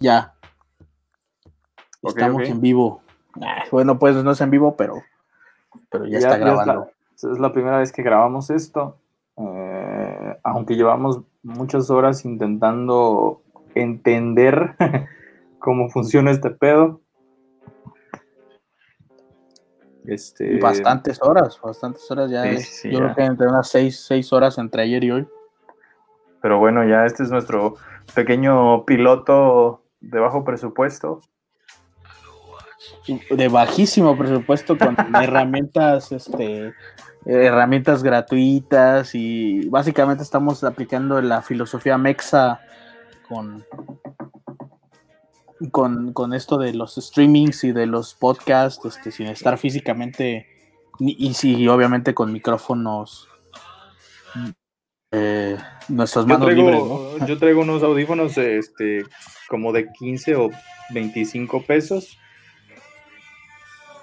[0.00, 0.34] Ya.
[2.02, 3.02] Estamos en vivo.
[3.70, 4.94] Bueno, pues no es en vivo, pero,
[5.90, 6.90] pero ya, está grabando.
[7.14, 8.96] Es la, primera vez que grabamos esto.
[9.36, 13.42] Eh, aunque llevamos muchas horas intentando
[13.74, 14.74] entender
[15.58, 17.02] cómo funciona este pedo.
[20.06, 20.58] Este...
[20.58, 22.50] Bastantes horas, bastantes horas ya.
[22.50, 25.28] yo creo que entre unas seis, seis horas entre ayer y hoy.
[26.40, 27.74] Pero bueno, ya este es nuestro
[28.14, 31.20] pequeño piloto de bajo presupuesto.
[33.30, 36.74] De bajísimo presupuesto con herramientas, este,
[37.24, 42.60] herramientas gratuitas y básicamente estamos aplicando la filosofía Mexa
[43.28, 43.64] con,
[46.12, 50.46] con, esto de los streamings y de los podcasts, este, sin estar físicamente
[50.98, 53.29] y, sí, obviamente con micrófonos
[55.12, 55.56] eh,
[55.88, 57.28] nuestras manos yo traigo, libres.
[57.28, 59.04] Yo traigo unos audífonos este,
[59.48, 60.50] como de 15 o
[60.90, 62.18] 25 pesos.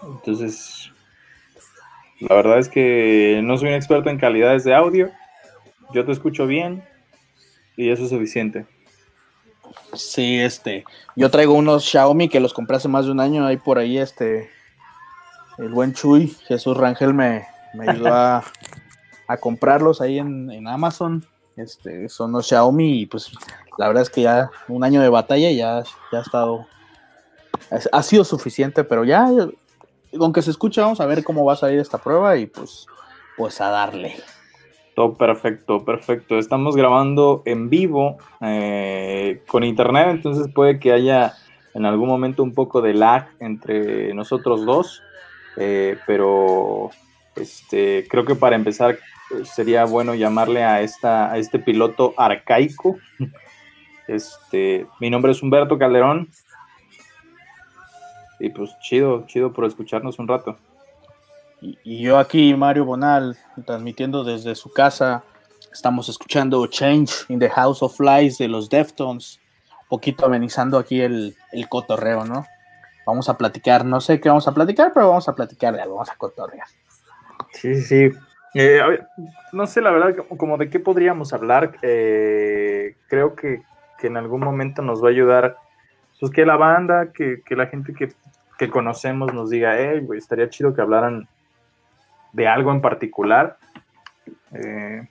[0.04, 0.92] Entonces,
[2.20, 5.12] la verdad es que no soy un experto en calidades de audio.
[5.94, 6.84] Yo te escucho bien
[7.78, 8.66] y eso es suficiente.
[9.94, 10.84] Sí, este,
[11.16, 13.98] yo traigo unos Xiaomi que los compré hace más de un año, ahí por ahí,
[13.98, 14.50] este,
[15.58, 18.44] el buen Chuy, Jesús Rangel me, me ayudó a,
[19.28, 21.26] a comprarlos ahí en, Amazon.
[21.56, 23.32] Este, son los Xiaomi y pues
[23.78, 26.68] la verdad es que ya un año de batalla ya, ya ha estado,
[27.92, 29.28] ha sido suficiente, pero ya,
[30.20, 32.86] aunque se escucha, vamos a ver cómo va a salir esta prueba y pues,
[33.36, 34.18] pues a darle.
[34.96, 36.40] Todo perfecto, perfecto.
[36.40, 41.36] Estamos grabando en vivo eh, con internet, entonces puede que haya
[41.76, 45.04] en algún momento un poco de lag entre nosotros dos,
[45.58, 46.90] eh, pero
[47.36, 48.98] este, creo que para empezar
[49.44, 52.98] sería bueno llamarle a, esta, a este piloto arcaico.
[54.08, 56.30] Este, mi nombre es Humberto Calderón.
[58.40, 60.58] Y pues chido, chido por escucharnos un rato.
[61.60, 65.24] Y, yo aquí, Mario Bonal, transmitiendo desde su casa.
[65.74, 69.40] Estamos escuchando Change in the House of Lies de los Deftones.
[69.82, 72.46] Un poquito amenizando aquí el, el cotorreo, ¿no?
[73.06, 75.96] Vamos a platicar, no sé qué vamos a platicar, pero vamos a platicar de algo,
[75.96, 76.68] vamos a cotorrear.
[77.54, 78.12] Sí, sí,
[78.60, 79.00] eh,
[79.54, 81.78] no sé, la verdad, como de qué podríamos hablar.
[81.84, 83.62] Eh, creo que,
[84.02, 85.58] en algún momento nos va a ayudar,
[86.20, 90.74] pues que la banda, que, la gente que, conocemos nos diga, hey, güey, estaría chido
[90.74, 91.28] que hablaran
[92.34, 93.58] de algo en particular.
[94.54, 95.08] Eh,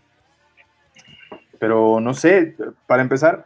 [1.59, 2.57] pero no sé,
[2.87, 3.45] para empezar,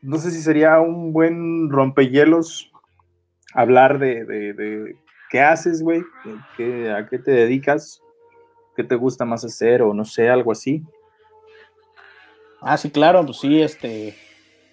[0.00, 2.72] no sé si sería un buen rompehielos
[3.54, 4.96] hablar de, de
[5.30, 8.02] qué haces, güey, a qué te dedicas
[8.76, 10.82] qué te gusta más hacer o no sé, algo así.
[12.60, 14.16] Ah, sí, claro, pues sí, este,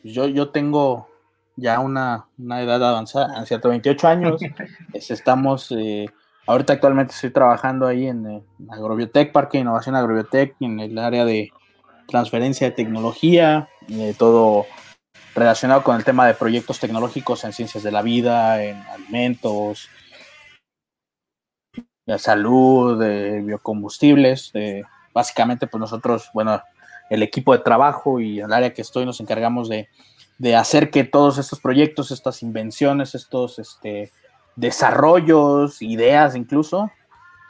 [0.04, 1.08] yo, yo tengo
[1.56, 4.42] ya una, edad avanzada, cierto, 28 años,
[4.94, 6.08] estamos, eh,
[6.46, 11.26] ahorita actualmente estoy trabajando ahí en, eh, Agrobiotech, Parque de Innovación Agrobiotech, en el área
[11.26, 11.52] de
[12.08, 14.66] transferencia de tecnología, eh, todo
[15.36, 19.90] relacionado con el tema de proyectos tecnológicos en ciencias de la vida, en alimentos,
[22.14, 24.52] de salud, de biocombustibles.
[25.14, 26.62] básicamente, pues nosotros, bueno,
[27.10, 29.88] el equipo de trabajo y el área que estoy nos encargamos de,
[30.56, 34.12] hacer que todos estos proyectos, estas invenciones, estos este,
[34.56, 36.92] desarrollos, ideas incluso,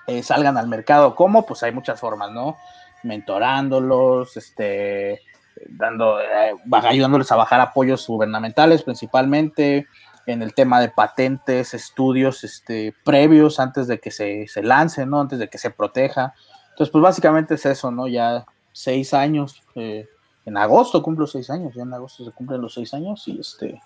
[0.07, 1.15] eh, salgan al mercado.
[1.15, 1.45] ¿Cómo?
[1.45, 2.57] Pues hay muchas formas, ¿no?
[3.03, 5.21] Mentorándolos, este,
[5.67, 9.87] dando, eh, ayudándoles a bajar apoyos gubernamentales principalmente,
[10.31, 15.21] en el tema de patentes, estudios este, previos antes de que se, se lance, ¿no?
[15.21, 16.33] Antes de que se proteja.
[16.69, 18.07] Entonces, pues básicamente es eso, ¿no?
[18.07, 20.07] Ya seis años, eh,
[20.45, 23.81] en agosto cumplo seis años, ya en agosto se cumplen los seis años y este,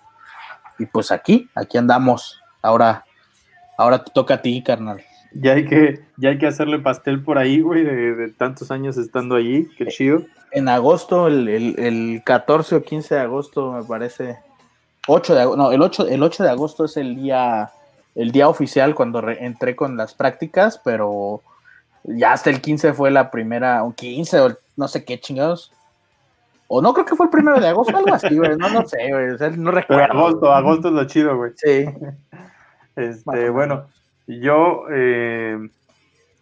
[0.78, 2.40] y pues aquí, aquí andamos.
[2.60, 3.04] Ahora,
[3.78, 5.02] ahora te toca a ti, carnal.
[5.32, 9.34] Ya hay que, ya hay que hacerle pastel por ahí, güey, de, tantos años estando
[9.34, 10.22] allí, qué chido.
[10.52, 14.38] En agosto, el, el, el 14 o 15 de agosto, me parece,
[15.06, 17.70] 8 de no, el 8, el 8 de agosto es el día,
[18.14, 21.42] el día oficial cuando entré con las prácticas, pero
[22.04, 25.72] ya hasta el 15 fue la primera, un 15 o no sé qué chingados.
[26.66, 28.56] O no creo que fue el primero de agosto, algo así, güey.
[28.56, 29.56] No, no sé, güey.
[29.58, 30.04] no recuerdo.
[30.04, 31.52] agosto, agosto es lo chido, güey.
[31.56, 31.86] Sí.
[32.96, 33.88] Este, bueno,
[34.28, 35.58] yo, eh,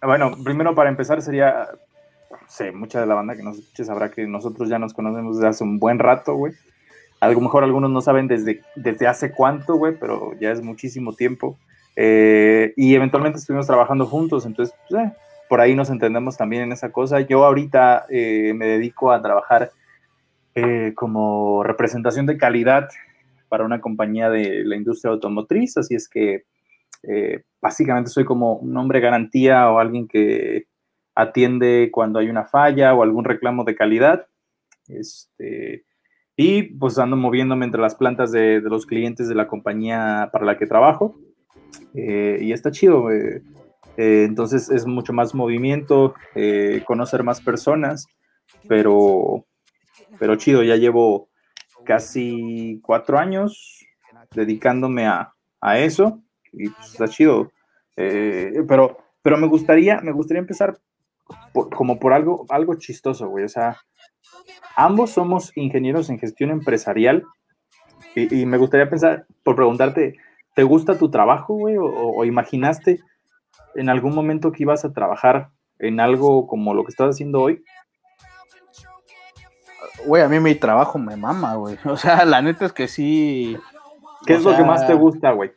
[0.02, 1.66] bueno, primero para empezar sería,
[2.46, 5.48] sé, mucha de la banda que nos escuche sabrá que nosotros ya nos conocemos desde
[5.48, 6.52] hace un buen rato, güey.
[7.22, 11.12] A lo mejor algunos no saben desde, desde hace cuánto, güey, pero ya es muchísimo
[11.12, 11.56] tiempo.
[11.94, 15.12] Eh, y eventualmente estuvimos trabajando juntos, entonces pues, eh,
[15.48, 17.20] por ahí nos entendemos también en esa cosa.
[17.20, 19.70] Yo ahorita eh, me dedico a trabajar
[20.96, 22.88] como representación de calidad
[23.48, 26.42] para una compañía de la industria automotriz, así es que
[27.60, 30.66] básicamente soy como un hombre garantía o alguien que
[31.14, 34.26] atiende cuando hay una falla o algún reclamo de calidad.
[34.88, 35.84] Este,
[36.36, 40.56] y pues ando moviéndome entre las plantas de, los clientes de la compañía para la
[40.56, 41.14] que trabajo.
[41.94, 43.10] Eh, y está chido.
[43.10, 43.42] Eh,
[43.96, 46.14] entonces es mucho más movimiento,
[46.86, 48.06] conocer más personas,
[48.66, 49.44] pero,
[50.18, 51.28] pero chido, ya llevo
[51.84, 53.84] casi cuatro años
[54.34, 57.50] dedicándome a, a eso y pues, está chido.
[57.96, 60.78] Eh, pero, pero me gustaría, me gustaría empezar
[61.52, 63.44] como por algo, algo chistoso, güey.
[63.44, 63.78] O sea,
[64.76, 67.24] ambos somos ingenieros en gestión empresarial
[68.14, 70.16] y, me gustaría pensar, por preguntarte,
[70.54, 71.76] ¿te gusta tu trabajo, güey?
[71.78, 73.00] O, imaginaste
[73.74, 75.48] en algún momento que ibas a trabajar
[75.78, 77.64] en algo como lo que estás haciendo hoy?
[80.06, 81.78] Güey, a mí mi trabajo me mama, güey.
[81.86, 83.56] O sea, la neta es que sí.
[84.26, 85.52] ¿Qué es lo que más te gusta, güey?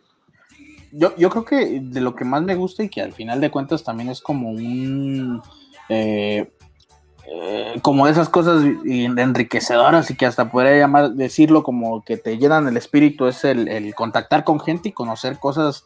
[0.98, 3.52] yo, yo creo que de lo que más me gusta y que al final de
[3.52, 5.42] cuentas también es como un...
[5.90, 6.52] Eh,
[7.28, 12.68] eh, como esas cosas enriquecedoras y que hasta podría llamar, decirlo como que te llenan
[12.68, 15.84] el espíritu, es el, el contactar con gente y conocer cosas,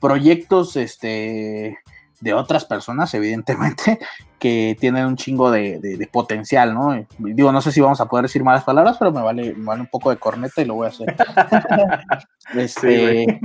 [0.00, 1.78] proyectos, este,
[2.20, 3.98] de otras personas, evidentemente,
[4.38, 7.06] que tienen un chingo de, potencial, ¿no?
[7.18, 9.88] Digo, no sé si vamos a poder decir malas palabras, pero me vale, vale un
[9.88, 11.14] poco de corneta y lo voy a hacer.
[12.54, 13.40] este,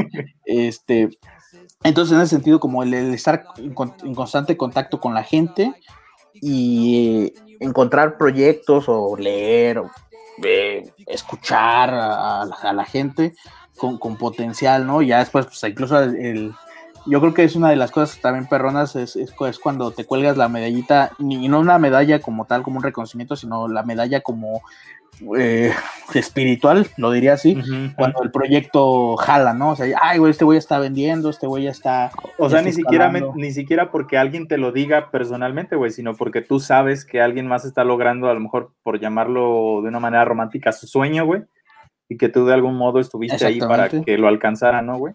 [0.46, 1.10] este,
[1.84, 5.74] entonces, en ese sentido, como el, estar en, constante contacto con la gente
[6.34, 9.92] y encontrar proyectos o leer o
[10.44, 13.34] eh, escuchar a, la gente
[13.78, 15.02] con, con, potencial, ¿no?
[15.02, 16.54] Ya después, pues incluso el
[17.06, 20.38] yo creo que es una de las cosas también perronas, es, es, cuando te cuelgas
[20.38, 24.62] la medallita, y no una medalla como tal, como un reconocimiento, sino la medalla como
[25.38, 25.74] eh,
[26.14, 27.58] espiritual, lo diría así,
[27.96, 29.72] cuando el proyecto jala, ¿no?
[29.72, 32.12] O sea, ay, güey, este güey está vendiendo, este güey ya está...
[32.38, 36.42] O sea, ni siquiera, ni siquiera porque alguien te lo diga personalmente, güey, sino porque
[36.42, 40.26] tú sabes que alguien más está logrando, a lo mejor por llamarlo de una manera
[40.26, 41.44] romántica, su sueño, güey,
[42.10, 45.14] y que tú de algún modo estuviste ahí para que lo alcanzara, ¿no, güey?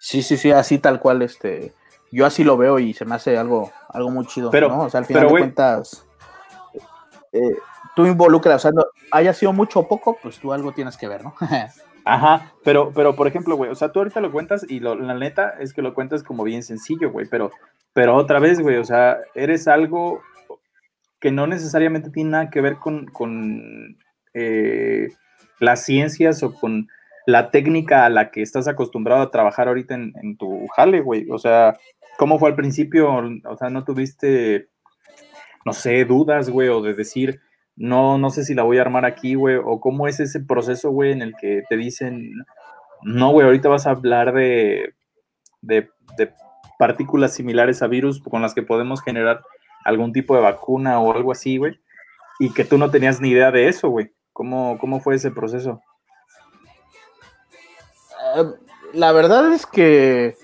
[0.00, 1.72] Sí, sí, sí, así tal cual, este,
[2.10, 4.84] yo así lo veo y se me hace algo, algo muy chido, pero, ¿no?
[4.84, 6.06] O sea, al final de cuentas,
[7.32, 7.56] eh,
[7.94, 8.82] tú involucras, o sea,
[9.12, 11.34] haya sido mucho o poco, pues tú algo tienes que ver, ¿no?
[12.04, 15.54] Ajá, pero, pero por ejemplo, güey, o sea, tú ahorita lo cuentas y la neta
[15.60, 17.50] es que lo cuentas como bien sencillo, güey, pero,
[17.92, 20.22] pero otra vez, güey, o sea, eres algo
[21.20, 23.98] que no necesariamente tiene nada que ver con, con
[24.32, 25.08] eh,
[25.60, 26.88] las ciencias o con
[27.26, 31.30] la técnica a la que estás acostumbrado a trabajar ahorita en, tu jale, güey.
[31.30, 31.76] O sea,
[32.18, 33.22] ¿cómo fue al principio?
[33.44, 34.69] O sea, ¿no tuviste,
[35.64, 37.40] no sé, dudas, güey, o de decir,
[37.76, 39.56] no, no sé si la voy a armar aquí, güey?
[39.56, 42.32] O cómo es ese proceso, güey, en el que te dicen,
[43.02, 44.94] no, güey, ahorita vas a hablar de,
[45.62, 45.88] de,
[46.78, 49.42] partículas similares a virus con las que podemos generar
[49.84, 51.78] algún tipo de vacuna o algo así, güey.
[52.38, 54.12] Y que tú no tenías ni idea de eso, güey.
[54.32, 55.82] ¿Cómo, ¿Cómo fue ese proceso?
[58.92, 60.36] la verdad es que.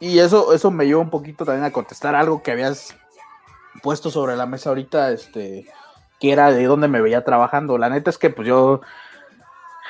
[0.00, 2.96] Y eso, eso me lleva un poquito también a contestar algo que habías
[3.82, 5.66] puesto sobre la mesa ahorita, este,
[6.20, 7.78] que era de dónde me veía trabajando.
[7.78, 8.80] La neta es que pues yo,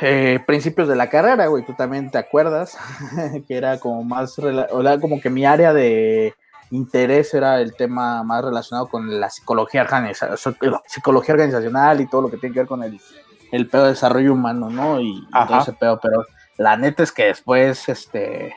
[0.00, 2.76] eh, principios de la carrera, güey, tú también te acuerdas,
[3.48, 6.34] que era como más, o como que mi área de
[6.70, 9.86] interés era el tema más relacionado con la psicología,
[10.86, 13.00] psicología organizacional y todo lo que tiene que ver con el,
[13.52, 15.00] el pedo de desarrollo humano, ¿no?
[15.00, 16.24] Y, y todo ese pedo, pero
[16.56, 18.54] la neta es que después, este,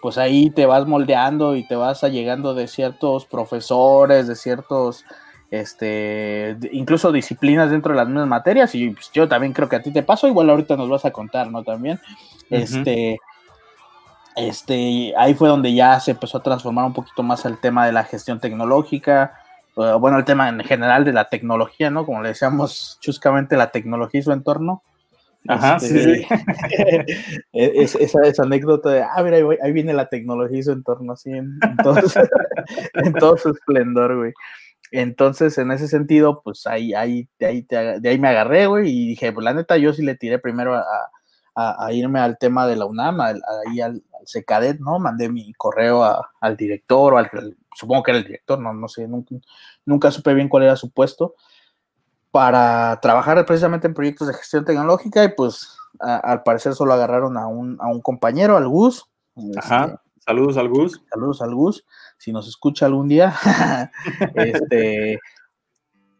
[0.00, 5.04] pues ahí te vas moldeando y te vas allegando de ciertos profesores, de ciertos,
[5.50, 9.82] este, incluso disciplinas dentro de las mismas materias y pues, yo también creo que a
[9.82, 11.62] ti te pasó, igual ahorita nos vas a contar, ¿no?
[11.62, 12.00] También,
[12.50, 13.18] este,
[14.36, 17.92] este, ahí fue donde ya se empezó a transformar un poquito más el tema de
[17.92, 19.34] la gestión tecnológica,
[19.74, 22.04] bueno, el tema en general de la tecnología, ¿no?
[22.04, 24.82] Como le decíamos chuscamente, la tecnología y su entorno.
[25.48, 26.26] Ajá, sí,
[27.52, 31.56] e-, esa, anécdota de, ah, mira, ahí, viene la tecnología y su entorno así en,
[33.18, 34.32] todo, su esplendor, güey.
[34.92, 39.08] Entonces, en ese sentido, pues ahí, ahí, de, ahí de ahí me agarré, güey, y
[39.08, 41.10] dije, pues la neta, yo sí le tiré primero a,
[41.92, 44.98] irme al tema de la UNAM, ahí al, al ¿no?
[44.98, 46.02] Mandé mi correo
[46.40, 47.28] al director, o al,
[47.74, 49.34] supongo que era el director, no, no sé, nunca,
[49.84, 51.34] nunca supe bien cuál era su puesto
[52.30, 57.46] para trabajar precisamente en proyectos de gestión tecnológica y pues al parecer solo agarraron a
[57.46, 59.06] un, a un compañero, al Gus.
[59.56, 59.84] Ajá.
[59.84, 61.02] Este, saludos al Gus.
[61.10, 61.84] Saludos al Gus.
[62.18, 63.34] Si nos escucha algún día.
[64.34, 65.18] este,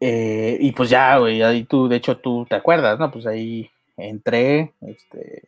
[0.00, 3.10] Eh, y pues ya, güey, ahí tú, de hecho, tú te acuerdas, ¿no?
[3.10, 5.44] Pues ahí entré, este,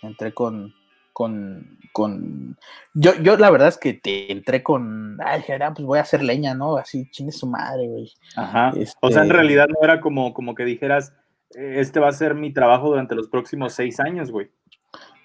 [0.00, 0.72] entré con,
[1.12, 2.56] con, con,
[2.94, 6.54] yo, yo la verdad es que te entré con, ay, pues voy a hacer leña,
[6.54, 6.76] ¿no?
[6.76, 8.12] Así, chingue su madre, güey.
[8.36, 8.72] Ajá.
[9.00, 11.14] O sea, en este realidad no era como, como que dijeras,
[11.54, 14.50] eh, este va a ser mi trabajo durante los próximos seis años, güey.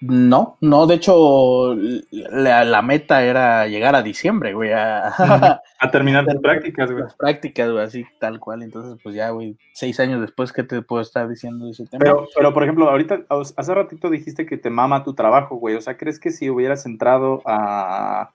[0.00, 1.74] No, no, de hecho,
[2.10, 4.70] la, meta era llegar a diciembre, güey.
[4.72, 7.04] A, terminar tus prácticas, güey.
[7.04, 8.62] Las prácticas, güey, así tal cual.
[8.62, 12.00] Entonces, pues ya, güey, seis años después, ¿qué te puedo estar diciendo de ese tema?
[12.00, 15.76] Pero, pero, por ejemplo, ahorita, hace ratito dijiste que te mama tu trabajo, güey.
[15.76, 18.32] O sea, ¿crees que si hubieras entrado a,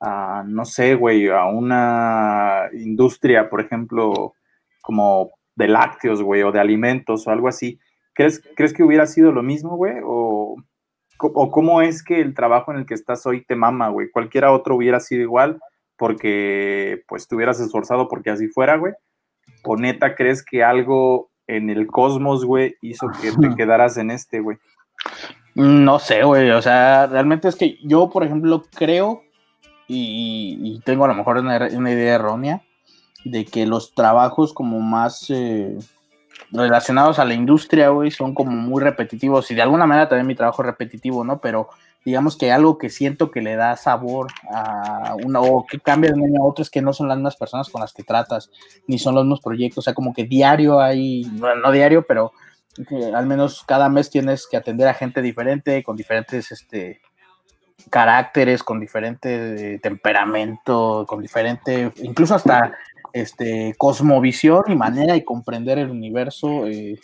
[0.00, 4.34] a no sé, güey, a una industria, por ejemplo,
[4.82, 7.78] como de lácteos, güey, o de alimentos o algo así,
[8.14, 9.94] ¿crees, ¿crees que hubiera sido lo mismo, güey?
[10.04, 10.56] O
[11.18, 14.10] o cómo es que el trabajo en el que estás hoy te mama, güey.
[14.10, 15.60] Cualquiera otro hubiera sido igual
[15.96, 18.92] porque pues te hubieras esforzado porque así fuera, güey.
[19.62, 24.40] O neta crees que algo en el cosmos, güey, hizo que te quedaras en este,
[24.40, 24.58] güey.
[25.54, 26.50] No sé, güey.
[26.50, 29.22] O sea, realmente es que yo, por ejemplo, creo
[29.86, 32.62] y, tengo a lo mejor una, una, idea errónea
[33.24, 35.30] de que los trabajos como más...
[35.30, 35.78] Eh,
[36.50, 40.34] relacionados a la industria, güey, son como muy repetitivos y de alguna manera también mi
[40.34, 41.40] trabajo es repetitivo, ¿no?
[41.40, 41.68] Pero
[42.04, 46.18] digamos que algo que siento que le da sabor a una o que cambia de
[46.18, 48.50] un año a otro es que no son las mismas personas con las que tratas,
[48.86, 52.32] ni son los mismos proyectos, o sea, como que diario hay, no diario, pero
[53.14, 57.00] al menos cada mes tienes que atender a gente diferente, con diferentes, este,
[57.90, 62.72] caracteres, con diferente temperamento, con diferente, incluso hasta
[63.14, 66.98] este, cosmovisión y manera de comprender el universo, eh,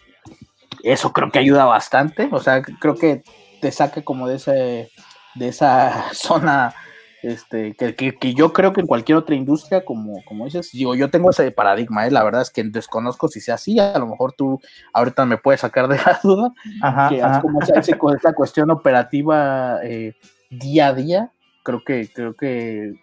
[0.82, 2.28] eso creo que ayuda bastante.
[2.32, 3.22] O sea, creo que
[3.60, 4.90] te saca como de, ese,
[5.36, 6.74] de esa zona
[7.22, 11.30] este, que, yo creo que en cualquier otra industria, como, como dices, digo, yo tengo
[11.30, 12.10] ese paradigma, ¿eh?
[12.10, 14.58] la verdad es que desconozco si sea así, a lo mejor tú
[14.94, 16.52] ahorita me puedes sacar de la duda,
[17.08, 20.14] que como esa, esa, cuestión operativa eh,
[20.48, 22.94] día a día, creo que, creo que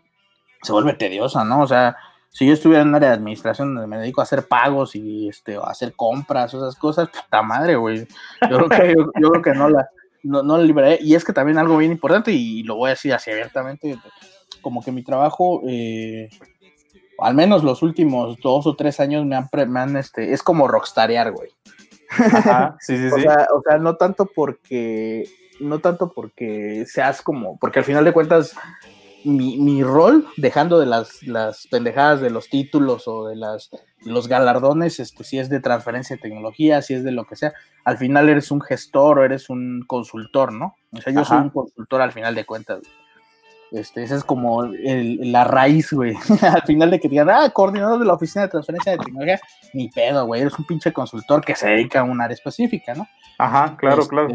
[0.64, 1.62] se vuelve tediosa, ¿no?
[1.62, 1.96] O sea,
[2.38, 5.28] si yo estuviera en un área de administración donde me dedico a hacer pagos y
[5.28, 8.08] este, a hacer compras esas cosas, puta madre, güey.
[8.48, 9.90] Yo, creo que, no la,
[10.22, 11.00] no, la libraré.
[11.02, 13.98] Y es que también algo bien importante, y lo voy a decir así abiertamente,
[14.62, 16.30] como que mi trabajo, eh,
[17.18, 20.68] al menos los últimos dos o tres años me han, me han este, es como
[20.68, 21.50] rockstarear, güey.
[22.82, 23.16] sí, sí, sí.
[23.16, 25.28] O sea, o sea, no tanto porque,
[25.60, 28.56] no tanto porque seas como, porque al final de cuentas
[29.28, 33.70] mi, rol, dejando de las, las, pendejadas de los títulos o de las,
[34.00, 37.54] los galardones, este, si es de transferencia de tecnología, si es de lo que sea,
[37.84, 40.76] al final eres un gestor o eres un consultor, ¿no?
[40.92, 42.80] O sea, yo soy un consultor al final de cuentas.
[43.72, 46.16] Este, esa es como la raíz, güey.
[46.42, 49.40] al final de que digan, ah, coordinador de la oficina de transferencia de tecnología,
[49.74, 53.08] ni pedo, güey, eres un pinche consultor que se dedica a un área específica, ¿no?
[53.38, 54.30] Ajá, claro, este, claro.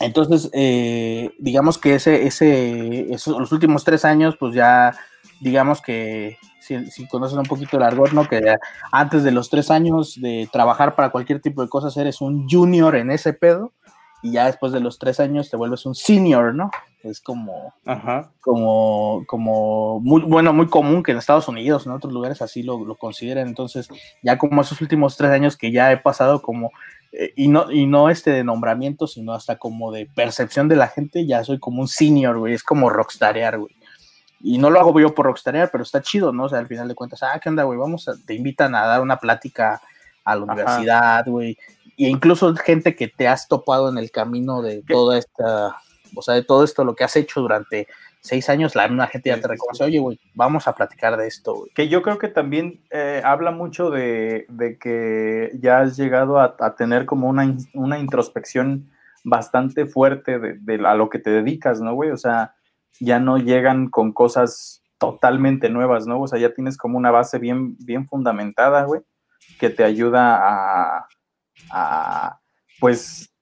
[0.00, 4.96] Entonces, eh, digamos que ese, ese, esos, los últimos tres años, pues ya,
[5.40, 8.28] digamos que si, si conoces un poquito el argot, ¿no?
[8.28, 8.56] Que
[8.92, 12.96] antes de los tres años de trabajar para cualquier tipo de cosas, eres un junior
[12.96, 13.72] en ese pedo,
[14.24, 16.70] y ya después de los tres años te vuelves un senior, ¿no?
[17.02, 17.74] Es como,
[18.40, 22.82] como, como muy, bueno, muy común que en Estados Unidos, en otros lugares así lo,
[22.86, 23.46] lo consideren.
[23.46, 23.86] Entonces,
[24.22, 26.72] ya como esos últimos tres años que ya he pasado como
[27.12, 30.88] eh, y no, y no este de nombramiento, sino hasta como de percepción de la
[30.88, 33.76] gente, ya soy como un senior, güey, es como rockstarear, güey.
[34.40, 36.44] Y no lo hago yo por rockstarear, pero está chido, ¿no?
[36.44, 37.78] O sea, al final de cuentas, ah, ¿qué onda, güey?
[37.78, 39.82] Vamos a, te invitan a dar una plática
[40.24, 41.58] a la universidad, güey.
[41.96, 45.76] Y incluso gente que te has topado en el camino de toda esta,
[46.14, 47.86] o sea, de todo esto, lo que has hecho durante
[48.24, 51.66] seis años, la misma gente ya te reconoce, oye, güey, vamos a platicar de esto.
[51.74, 54.46] Que yo creo que también eh, habla mucho de,
[54.80, 58.90] que ya has llegado a, tener como una, una, introspección
[59.24, 62.10] bastante fuerte de, a lo que te dedicas, ¿no, güey?
[62.10, 62.54] O sea,
[62.98, 66.22] ya no llegan con cosas totalmente nuevas, ¿no?
[66.22, 69.02] O sea, ya tienes como una base bien, bien fundamentada, güey,
[69.60, 71.03] que te ayuda a,
[71.70, 72.40] a
[72.80, 73.32] pues,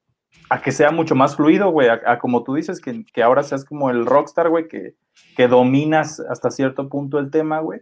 [0.50, 3.64] a que sea mucho más fluido, güey, a, como tú dices, que, que, ahora seas
[3.64, 4.95] como el rockstar, güey, que,
[5.37, 7.81] que dominas hasta cierto punto el tema, güey,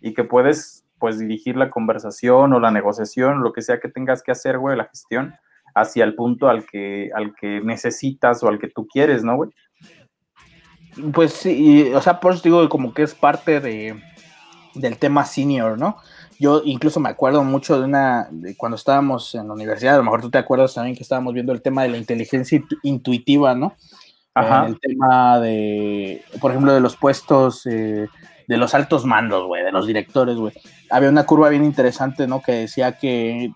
[0.00, 4.22] y que puedes, pues, dirigir la conversación o la negociación, lo que sea que tengas
[4.22, 5.34] que hacer, güey, la gestión,
[5.74, 9.50] hacia el punto al que, al que necesitas o al que tú quieres, ¿no, güey?
[11.12, 13.98] Pues sí, o sea, por eso digo como que es parte de,
[14.74, 15.96] del tema senior, ¿no?
[16.38, 20.20] Yo incluso me acuerdo mucho de una, cuando estábamos en la universidad, a lo mejor
[20.20, 23.74] tú te acuerdas también que estábamos viendo el tema de la inteligencia intuitiva, ¿no?
[24.34, 24.66] Ajá.
[24.66, 28.06] el tema de, por ejemplo, de los puestos eh,
[28.46, 30.54] de los altos mandos, güey, de los directores, güey.
[30.90, 32.40] Había una curva bien interesante, ¿no?
[32.40, 33.52] Que decía que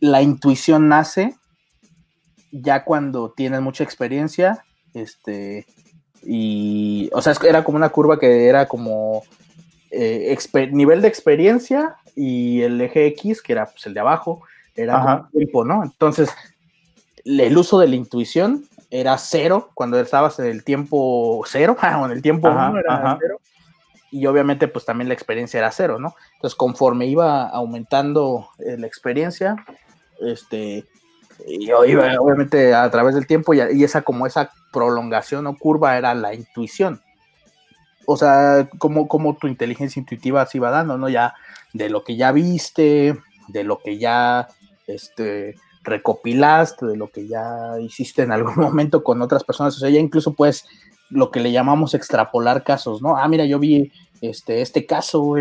[0.00, 1.34] la intuición nace
[2.52, 4.64] ya cuando tienes mucha experiencia,
[4.94, 5.66] este,
[6.22, 9.22] y, o sea, era como una curva que era como
[9.92, 10.36] eh,
[10.72, 14.42] nivel de experiencia y el eje X, que era pues, el de abajo,
[14.74, 15.84] era tiempo, ¿no?
[15.84, 16.30] Entonces,
[17.24, 22.12] el uso de la intuición era cero cuando estabas en el tiempo cero, o en
[22.12, 23.40] el tiempo uno era cero.
[24.10, 26.14] Y obviamente, pues también la experiencia era cero, ¿no?
[26.34, 29.56] Entonces, conforme iba aumentando eh, la experiencia,
[30.20, 30.84] este,
[31.60, 36.14] yo iba obviamente a través del tiempo y, esa como esa prolongación o curva era
[36.14, 37.00] la intuición.
[38.06, 41.08] O sea, como, como tu inteligencia intuitiva se iba dando, ¿no?
[41.08, 41.34] Ya
[41.72, 43.16] de lo que ya viste,
[43.48, 44.48] de lo que ya
[44.86, 49.76] este, recopilaste, de lo que ya hiciste en algún momento con otras personas.
[49.76, 50.66] O sea, ya incluso puedes
[51.10, 53.16] lo que le llamamos extrapolar casos, ¿no?
[53.16, 53.92] Ah, mira, yo vi
[54.22, 55.34] este, este caso,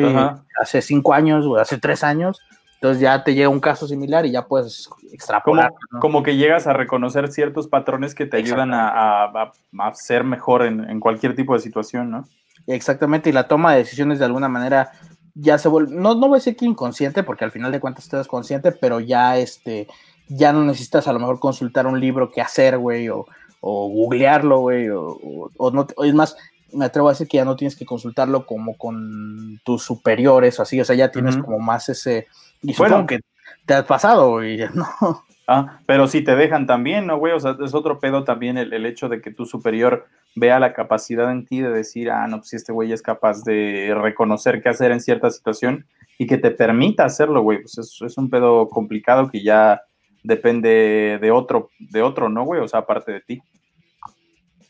[0.60, 2.41] hace cinco años, o hace tres años,
[2.82, 5.72] entonces ya te llega un caso similar y ya puedes extrapolar.
[6.01, 9.51] Como, que llegas a reconocer ciertos patrones que te ayudan a,
[9.94, 12.25] ser mejor en, cualquier tipo de situación, ¿no?
[12.68, 14.91] Exactamente, y la toma de decisiones de alguna manera
[15.34, 18.03] ya se vuelve, no, no voy a decir que inconsciente, porque al final de cuentas
[18.03, 19.88] estás consciente, pero ya este,
[20.27, 23.25] ya no necesitas a lo mejor consultar un libro que hacer, güey, o,
[23.62, 25.18] o googlearlo, güey, o,
[25.58, 26.36] o, no, es más,
[26.74, 30.63] me atrevo a decir que ya no tienes que consultarlo como con tus superiores o
[30.63, 32.27] así, o sea, ya tienes como más ese,
[32.62, 33.20] y bueno, que
[33.65, 35.24] te has pasado, güey, ¿no?
[35.53, 37.34] Ah, pero si te dejan también, ¿no, güey?
[37.34, 40.74] O sea, es otro pedo también el, el, hecho de que tu superior vea la
[40.74, 44.63] capacidad en ti de decir, ah, no, pues si este güey es capaz de reconocer
[44.63, 45.86] qué hacer en cierta situación
[46.17, 47.60] y que te permita hacerlo, güey.
[47.63, 49.81] Pues es, es un pedo complicado que ya
[50.24, 52.62] depende de otro, de otro, ¿no, güey?
[52.62, 53.41] O sea, aparte de ti.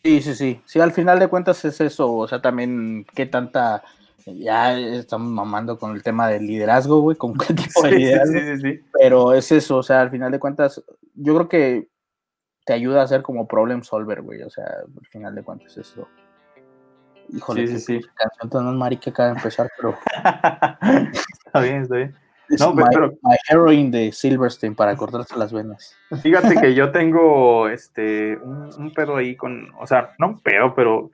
[0.04, 0.62] Sí, sí, sí.
[0.66, 2.12] Sí, al final de cuentas es eso.
[2.12, 3.84] O sea, también qué tanta.
[4.26, 8.40] Ya estamos mamando con el tema del liderazgo, güey, con qué tipo de liderazgo.
[8.40, 10.84] Sí, sí, sí, Pero es eso, o sea, al final de cuentas,
[11.16, 11.88] yo creo que
[12.66, 14.42] te ayuda a ser como problem solver, güey.
[14.44, 16.08] O sea, al final de cuentas es eso.
[17.30, 18.08] Híjole, sí, sí, sí.
[18.16, 19.98] canción tan marica acaba de empezar, pero.
[21.46, 22.16] está bien, está bien.
[22.60, 25.96] No, pero, my heroine de Silverstein para cortarse las venas.
[26.22, 31.12] Fíjate que yo tengo este un, pedo ahí con, o sea, no un pedo, pero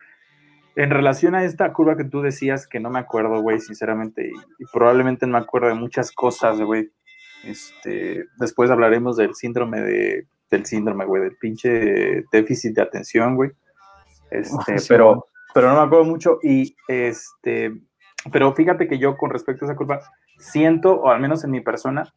[0.78, 4.66] en relación a esta curva que tú decías, que no me acuerdo, güey, sinceramente, y,
[4.72, 6.92] probablemente no me acuerdo de muchas cosas, güey.
[7.44, 13.50] Este, después hablaremos del síndrome de, del síndrome, güey, del pinche déficit de atención, güey.
[14.30, 17.74] Este, pero, pero no me acuerdo mucho y este,
[18.32, 20.02] pero fíjate que yo con respecto a esa curva,
[20.38, 22.14] siento, o al menos en mi persona,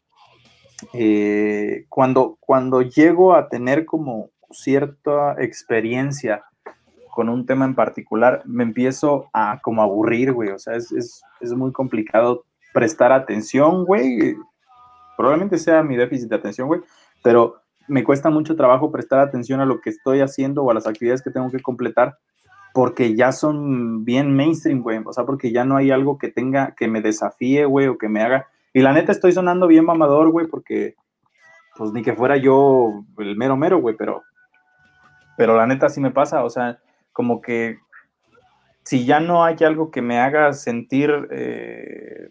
[0.92, 6.44] eh, cuando, cuando llego a tener como cierta experiencia
[7.10, 10.50] con un tema en particular, me empiezo a como aburrir, güey.
[10.50, 14.36] O sea, es, es, es muy complicado prestar atención, güey.
[15.16, 16.80] Probablemente sea mi déficit de atención, güey,
[17.22, 17.56] pero
[17.88, 21.22] me cuesta mucho trabajo prestar atención a lo que estoy haciendo o a las actividades
[21.22, 22.16] que tengo que completar
[22.72, 25.00] porque ya son bien mainstream, güey.
[25.04, 28.08] O sea, porque ya no hay algo que tenga, que me desafíe, güey, o que
[28.08, 28.46] me haga.
[28.72, 30.94] Y la neta estoy sonando bien mamador, güey, porque,
[31.76, 34.22] pues ni que fuera yo el mero mero, güey, pero,
[35.36, 36.78] pero la neta sí me pasa, o sea,
[37.12, 37.78] como que
[38.82, 42.30] si ya no hay algo que me haga sentir eh,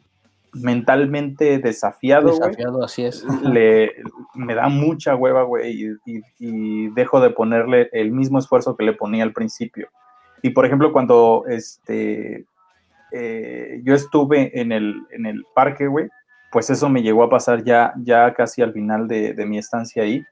[0.53, 3.23] mentalmente desafiado, desafiado así es.
[3.43, 3.93] Le,
[4.33, 8.93] me da mucha hueva, güey, y, y, dejo de ponerle el mismo esfuerzo que le
[8.93, 9.89] ponía al principio.
[10.41, 12.45] Y por ejemplo, cuando este,
[13.11, 16.09] eh, yo estuve en el, en el parque, güey,
[16.51, 20.23] pues eso me llegó a pasar ya, ya casi al final de, mi estancia ahí.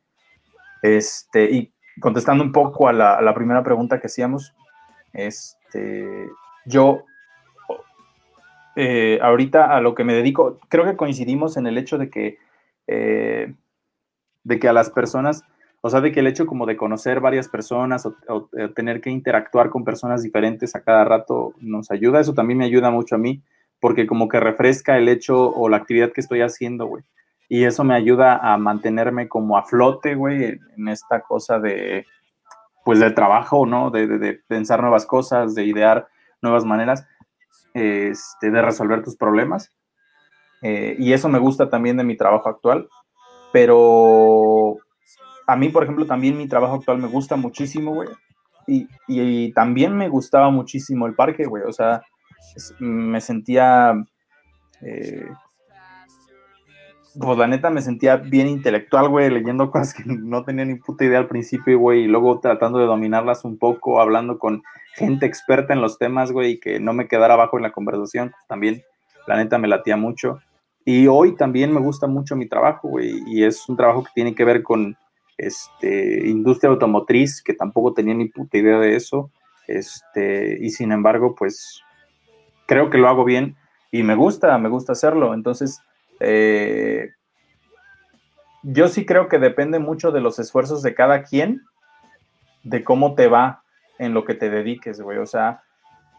[0.81, 4.53] Este, y contestando un poco a la, primera pregunta que hacíamos,
[5.13, 6.29] este,
[6.65, 7.03] yo
[8.75, 12.37] eh, ahorita a lo que me dedico, creo que coincidimos en el hecho de que,
[12.87, 13.53] eh,
[14.43, 15.43] de que a las personas
[15.81, 19.09] o sea, de que el hecho como de conocer varias personas o, eh, tener que
[19.09, 22.19] interactuar con personas diferentes a cada rato nos ayuda.
[22.19, 23.41] Eso también me ayuda mucho a mí
[23.79, 27.03] porque como que refresca el hecho o la actividad que estoy haciendo, güey.
[27.49, 32.05] Y eso me ayuda a mantenerme como a flote, güey, en esta cosa de,
[32.83, 33.89] pues, del trabajo, ¿no?
[33.89, 36.07] De, pensar nuevas cosas, de idear
[36.41, 37.07] nuevas maneras
[37.73, 39.73] este, de resolver tus problemas.
[40.61, 42.89] Eh, y eso me gusta también de mi trabajo actual.
[43.53, 44.77] Pero
[45.45, 48.09] a mí, por ejemplo, también mi trabajo actual me gusta muchísimo, güey.
[49.07, 51.63] Y, también me gustaba muchísimo el parque, güey.
[51.63, 52.01] O sea,
[52.79, 53.93] me sentía...
[54.81, 55.29] Eh,
[57.19, 61.05] pues la neta me sentía bien intelectual, güey, leyendo cosas que no tenía ni puta
[61.05, 64.63] idea al principio, güey, y luego tratando de dominarlas un poco, hablando con
[64.95, 68.31] gente experta en los temas, güey, y que no me quedara abajo en la conversación,
[68.31, 68.83] pues también,
[69.27, 70.39] la neta me latía mucho.
[70.85, 74.33] Y hoy también me gusta mucho mi trabajo, güey, y es un trabajo que tiene
[74.33, 74.97] que ver con
[75.37, 79.31] este, industria automotriz, que tampoco tenía ni puta idea de eso,
[79.67, 81.81] este, y sin embargo, pues
[82.67, 83.55] creo que lo hago bien
[83.91, 85.33] y me gusta, me gusta hacerlo.
[85.33, 85.81] Entonces,
[86.19, 87.11] eh,
[88.63, 91.61] yo sí creo que depende mucho de los esfuerzos de cada quien,
[92.63, 93.63] de cómo te va
[93.97, 95.19] en lo que te dediques, güey.
[95.19, 95.63] O sea,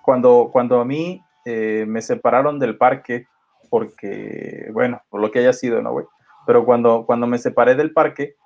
[0.03, 3.27] cuando, cuando a mí eh, me separaron del parque,
[3.69, 6.07] porque, bueno, por lo que haya sido, ¿no, güey?
[6.47, 8.37] Pero cuando, cuando me separé del parque,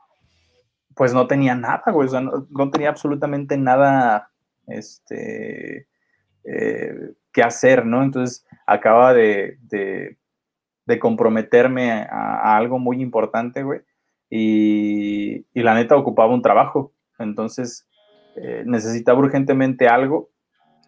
[0.97, 2.09] pues no tenía nada, güey.
[2.09, 4.31] O sea, no, tenía absolutamente nada,
[4.67, 5.87] este,
[6.45, 8.03] eh, que hacer, ¿no?
[8.03, 10.17] Entonces acaba de, de
[10.99, 13.81] comprometerme a, algo muy importante, güey.
[14.31, 16.93] Y, la neta ocupaba un trabajo.
[17.19, 17.87] Entonces
[18.37, 20.31] eh, necesitaba urgentemente algo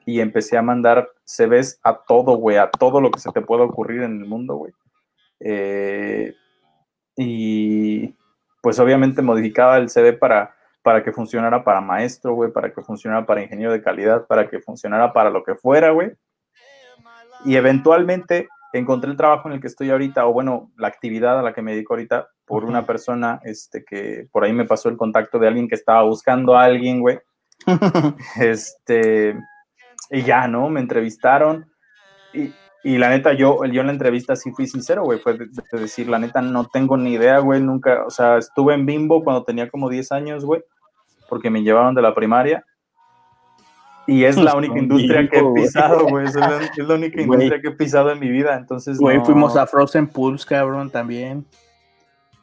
[0.07, 3.65] y empecé a mandar CVs a todo, güey, a todo lo que se te pueda
[3.65, 4.73] ocurrir en el mundo, güey.
[5.41, 6.35] Eh,
[7.17, 8.15] y
[8.63, 13.27] pues obviamente modificaba el CV para, para que funcionara para maestro, güey, para que funcionara
[13.27, 16.13] para ingeniero de calidad, para que funcionara para lo que fuera, güey.
[17.45, 21.43] Y eventualmente encontré el trabajo en el que estoy ahorita, o bueno, la actividad a
[21.43, 24.97] la que me dedico ahorita, por una persona este, que por ahí me pasó el
[24.97, 27.19] contacto de alguien que estaba buscando a alguien, güey.
[28.41, 29.37] este,
[30.11, 30.69] y ya, ¿no?
[30.69, 31.71] Me entrevistaron.
[32.33, 35.19] Y, y, la neta, yo, yo en la entrevista sí fui sincero, güey.
[35.19, 37.61] Fue de, decir, la neta, no tengo ni idea, güey.
[37.61, 40.63] Nunca, o sea, estuve en Bimbo cuando tenía como 10 años, güey,
[41.29, 42.65] porque me llevaron de la primaria.
[44.07, 46.27] Y es la única industria que he pisado, güey.
[46.27, 46.57] Es, la,
[46.95, 48.57] única industria que he pisado en mi vida.
[48.57, 51.45] Entonces, güey, fuimos a Frozen Pools, cabrón, también.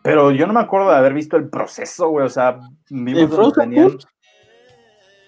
[0.02, 2.26] Pero yo no me acuerdo de haber visto el proceso, güey.
[2.26, 3.98] O sea, vimos Frozen tenían...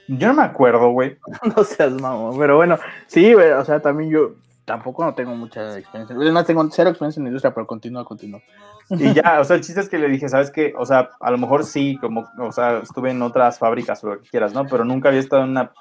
[0.08, 1.17] Yo no me acuerdo, güey.
[1.56, 2.38] no seas mamón.
[2.38, 3.52] Pero bueno, sí, güey.
[3.52, 6.15] O sea, también yo tampoco no tengo mucha experiencia.
[6.15, 8.41] No tengo cero experiencia en la industria, pero continúa, continúa.
[8.89, 10.73] Y ya, o sea, el chiste es que le dije, ¿sabes qué?
[10.78, 14.21] O sea, a lo mejor sí, como, o sea, estuve en otras fábricas o lo
[14.21, 14.65] que quieras, ¿no?
[14.65, 15.71] Pero nunca había estado en una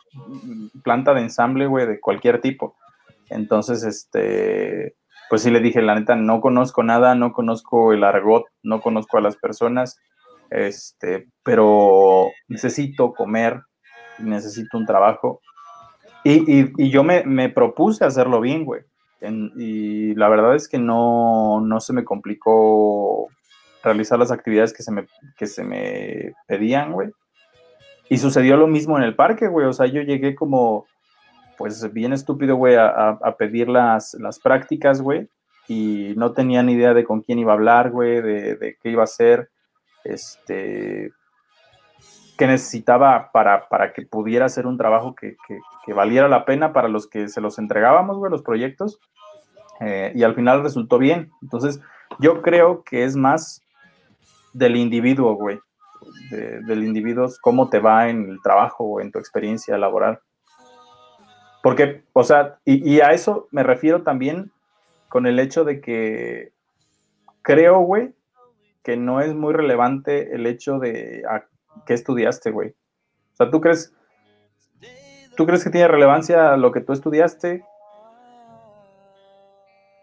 [0.83, 2.77] planta de ensamble, güey, de cualquier tipo.
[3.31, 4.97] Entonces, este,
[5.31, 9.19] pues sí le dije, la neta, no conozco nada, no conozco el argot, no conozco
[9.19, 9.99] a las personas,
[10.51, 13.63] este, pero necesito comer,
[14.19, 15.41] necesito un trabajo.
[16.25, 18.83] Y, y, y yo me, me propuse hacerlo bien, güey
[19.57, 23.29] y la verdad es que no, no, se me complicó
[23.83, 25.07] realizar las actividades que se me,
[25.37, 27.11] que se me pedían, güey.
[28.09, 29.67] Y sucedió lo mismo en el parque, güey.
[29.67, 30.87] O sea, yo llegué como,
[31.57, 35.29] pues bien estúpido, güey, a, a, pedir las, las prácticas, güey.
[35.69, 38.91] Y no tenía ni idea de con quién iba a hablar, güey, de, de qué
[38.91, 39.51] iba a hacer.
[40.05, 41.13] Este,
[42.37, 45.37] que necesitaba para, para que pudiera hacer un trabajo que,
[45.85, 49.01] que, valiera la pena para los que se los entregábamos, güey, los proyectos.
[49.81, 51.31] Eh, y al final resultó bien.
[51.43, 51.81] Entonces,
[52.19, 53.63] yo creo que es más
[54.53, 55.59] del individuo, güey.
[56.31, 60.21] del individuo, cómo te va en el trabajo o en tu experiencia laboral.
[61.63, 64.51] Porque, o sea, y, y a eso me refiero también
[65.09, 66.53] con el hecho de que
[67.43, 68.15] creo, güey,
[68.83, 71.23] que no es muy relevante el hecho de
[71.87, 72.71] ¿qué estudiaste, güey?
[72.71, 73.93] O sea, ¿tú crees,
[75.37, 77.65] ¿tú crees que tiene relevancia lo que tú estudiaste?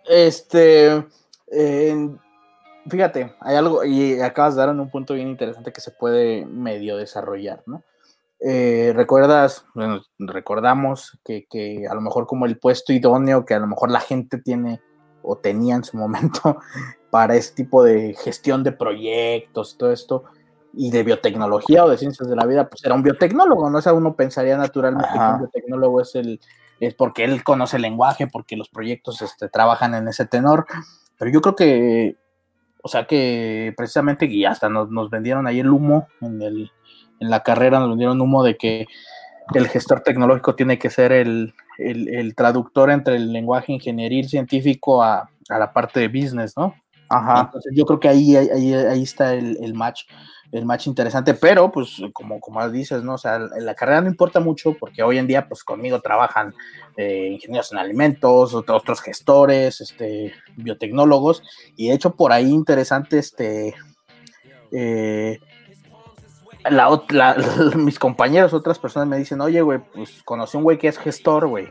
[0.05, 1.05] Este,
[2.89, 6.97] fíjate, hay algo, y acabas de dar un punto bien interesante que se puede medio
[6.97, 7.83] desarrollar, ¿no?
[8.41, 13.59] Eh, recuerdas, bueno, recordamos que, que, a lo mejor como el puesto idóneo que a
[13.59, 14.79] lo mejor la gente tiene
[15.21, 16.57] o tenía en su momento
[17.11, 20.23] para este tipo de gestión de proyectos, todo esto,
[20.73, 23.79] y de biotecnología o de ciencias de la vida, pues era un biotecnólogo, ¿no?
[23.79, 26.39] O sea, uno pensaría naturalmente que un biotecnólogo es el,
[26.79, 30.65] es porque él conoce el lenguaje, porque los proyectos este, trabajan en ese tenor,
[31.17, 32.15] pero yo creo que,
[32.83, 36.71] o sea, que precisamente, y hasta nos, nos vendieron ahí el humo en, el,
[37.19, 38.87] en la carrera, nos vendieron humo de que
[39.53, 45.01] el gestor tecnológico tiene que ser el, el, el traductor entre el lenguaje ingenieril científico
[45.01, 46.75] a, a, la parte de business, ¿no?
[47.09, 47.41] Ajá.
[47.45, 50.03] Entonces yo creo que ahí, ahí, ahí está el, el match
[50.51, 53.15] el match interesante, pero pues como, como dices, ¿no?
[53.15, 56.55] O sea, la carrera no importa mucho porque hoy en día pues conmigo trabajan
[56.97, 61.43] eh, ingenieros en alimentos, otros gestores, este, biotecnólogos,
[61.75, 63.75] y de hecho por ahí interesante, este,
[64.71, 65.39] eh,
[66.69, 67.35] la,
[67.75, 71.47] mis compañeros, otras personas me dicen, oye, güey, pues conocí un güey que es gestor,
[71.47, 71.67] güey,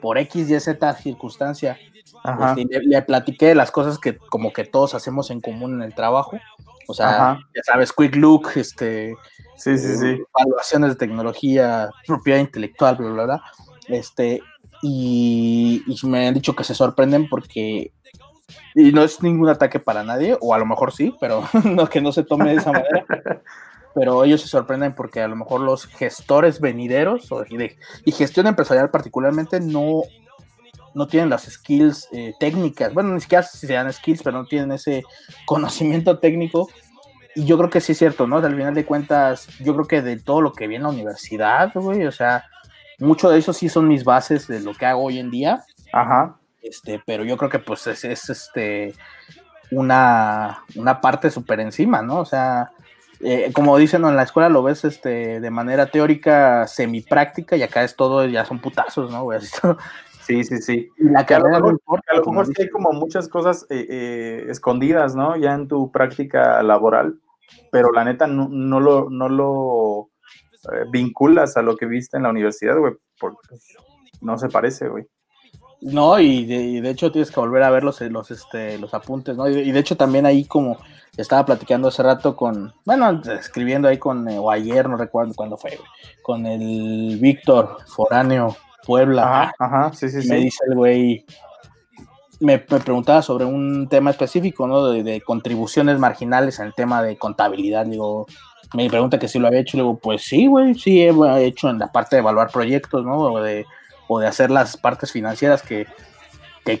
[0.00, 4.94] por X, Y, Z circunstancia, este, le, platiqué de las cosas que como que todos
[4.94, 6.38] hacemos en común en el trabajo.
[6.86, 9.14] O sea, ya sabes, quick look, este,
[9.56, 10.22] sí, sí, sí.
[10.34, 13.42] evaluaciones de tecnología, propiedad intelectual, bla, bla, bla.
[13.86, 14.42] Este,
[14.82, 17.92] y, me han dicho que se sorprenden porque
[18.74, 22.00] y no es ningún ataque para nadie, o a lo mejor sí, pero no que
[22.00, 23.04] no se tome de esa manera.
[23.94, 27.28] pero ellos se sorprenden porque a lo mejor los gestores venideros
[28.04, 30.02] y, gestión empresarial particularmente no,
[30.94, 34.72] no tienen las skills eh, técnicas, bueno, ni siquiera si sean skills, pero no tienen
[34.72, 35.02] ese
[35.46, 36.68] conocimiento técnico.
[37.36, 38.38] Y yo creo que sí es cierto, ¿no?
[38.38, 41.70] al final de cuentas, yo creo que de todo lo que vi en la universidad,
[41.74, 42.44] güey, o sea,
[42.98, 45.64] mucho de eso sí son mis bases de lo que hago hoy en día.
[45.92, 46.36] Ajá.
[46.62, 48.94] Este, pero yo creo que pues es, este
[49.70, 52.18] una, una parte súper encima, ¿no?
[52.18, 52.70] O sea,
[53.20, 57.84] eh, como dicen en la escuela lo ves este de manera teórica, semipráctica, y acá
[57.84, 59.28] es todo, ya son putazos, ¿no?
[60.22, 60.88] Sí, sí, sí.
[60.96, 62.12] Y la carrera no importa.
[62.12, 65.34] A lo mejor sí hay como muchas cosas eh, eh, escondidas, ¿no?
[65.36, 67.18] Ya en tu práctica laboral,
[67.72, 70.10] pero la neta no, no lo, no lo
[70.92, 73.56] vinculas a lo que viste en la universidad, güey, porque
[74.20, 75.06] no se parece, güey.
[75.82, 79.48] No, y de, hecho tienes que volver a ver los, los, este, los apuntes, ¿no?
[79.48, 80.78] Y de, hecho también ahí como
[81.16, 85.56] estaba platicando hace rato con, bueno, escribiendo ahí con, eh, o ayer, no recuerdo cuándo
[85.56, 85.78] fue,
[86.22, 89.22] con el Víctor Foráneo Puebla.
[89.22, 91.24] Ajá, ajá, sí, sí, Me dice el güey,
[92.40, 94.90] me, preguntaba sobre un tema específico, ¿no?
[94.90, 97.86] De, contribuciones marginales en el tema de contabilidad.
[97.86, 98.26] Digo,
[98.74, 99.76] me pregunta que si lo había hecho.
[99.76, 103.18] Le digo, pues sí, güey, sí he hecho en la parte de evaluar proyectos, ¿no?
[103.18, 103.66] O de
[104.12, 105.86] o de hacer las partes financieras que,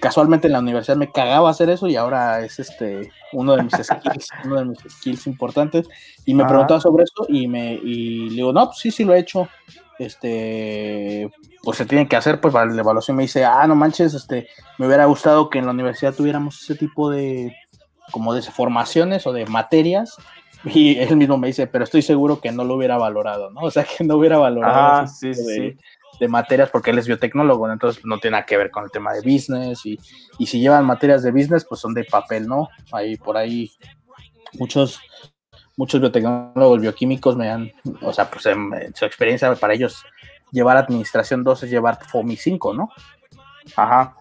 [0.00, 3.72] casualmente en la universidad me cagaba hacer eso y ahora es este uno de mis
[3.82, 5.88] skills, uno de mis skills importantes.
[6.24, 9.14] Y me preguntaba sobre eso y me y le digo, no, pues sí, sí lo
[9.14, 9.48] he hecho.
[9.98, 11.30] Este,
[11.62, 14.48] pues se tiene que hacer, pues para la evaluación me dice, ah, no manches, este,
[14.78, 17.54] me hubiera gustado que en la universidad tuviéramos ese tipo de,
[18.10, 20.16] como de formaciones o de materias.
[20.62, 23.62] Y él mismo me dice, pero estoy seguro que no lo hubiera valorado, ¿no?
[23.62, 24.76] O sea, que no hubiera valorado.
[24.76, 25.78] Ah, sí, sí
[26.20, 29.12] de materias porque él es biotecnólogo, entonces no tiene nada que ver con el tema
[29.14, 29.98] de business y,
[30.46, 32.68] si llevan materias de business, pues son de papel, ¿no?
[32.92, 33.72] Ahí por ahí
[34.58, 35.00] muchos
[35.76, 40.04] muchos biotecnólogos bioquímicos me han, o sea, pues en, su experiencia para ellos
[40.52, 42.90] llevar administración 2 es llevar FOMI 5, ¿no?
[43.76, 44.14] Ajá.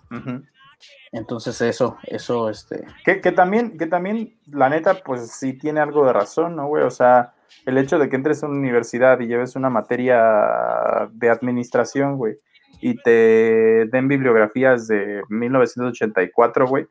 [1.11, 2.85] Entonces eso, eso, este...
[3.03, 6.83] Que, que, también, que también, la neta, pues sí tiene algo de razón, ¿no, güey?
[6.83, 7.33] O sea,
[7.65, 12.37] el hecho de que entres a una universidad y lleves una materia de administración, güey,
[12.81, 16.87] y te den bibliografías de 1984, güey,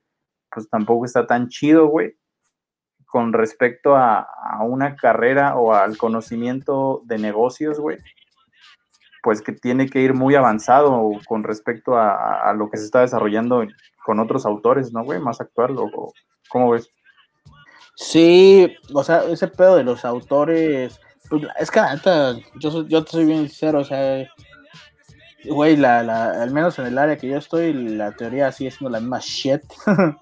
[0.51, 2.17] pues tampoco está tan chido, güey,
[3.07, 4.29] con respecto a,
[4.67, 7.99] una carrera o al conocimiento de negocios, güey,
[9.23, 13.67] pues que tiene que ir muy avanzado con respecto a, lo que se está desarrollando
[14.05, 15.21] con otros autores, ¿no, güey?
[15.21, 16.13] Más actual, o,
[16.49, 16.91] ¿cómo ves?
[18.01, 21.81] Sí, o sea, ese pedo de los autores, pues, es que
[22.61, 24.25] yo, yo te soy bien sincero, o sea,
[25.45, 28.91] güey, la, la, al menos en el área que yo estoy, la teoría sigue siendo
[28.91, 29.63] la misma shit.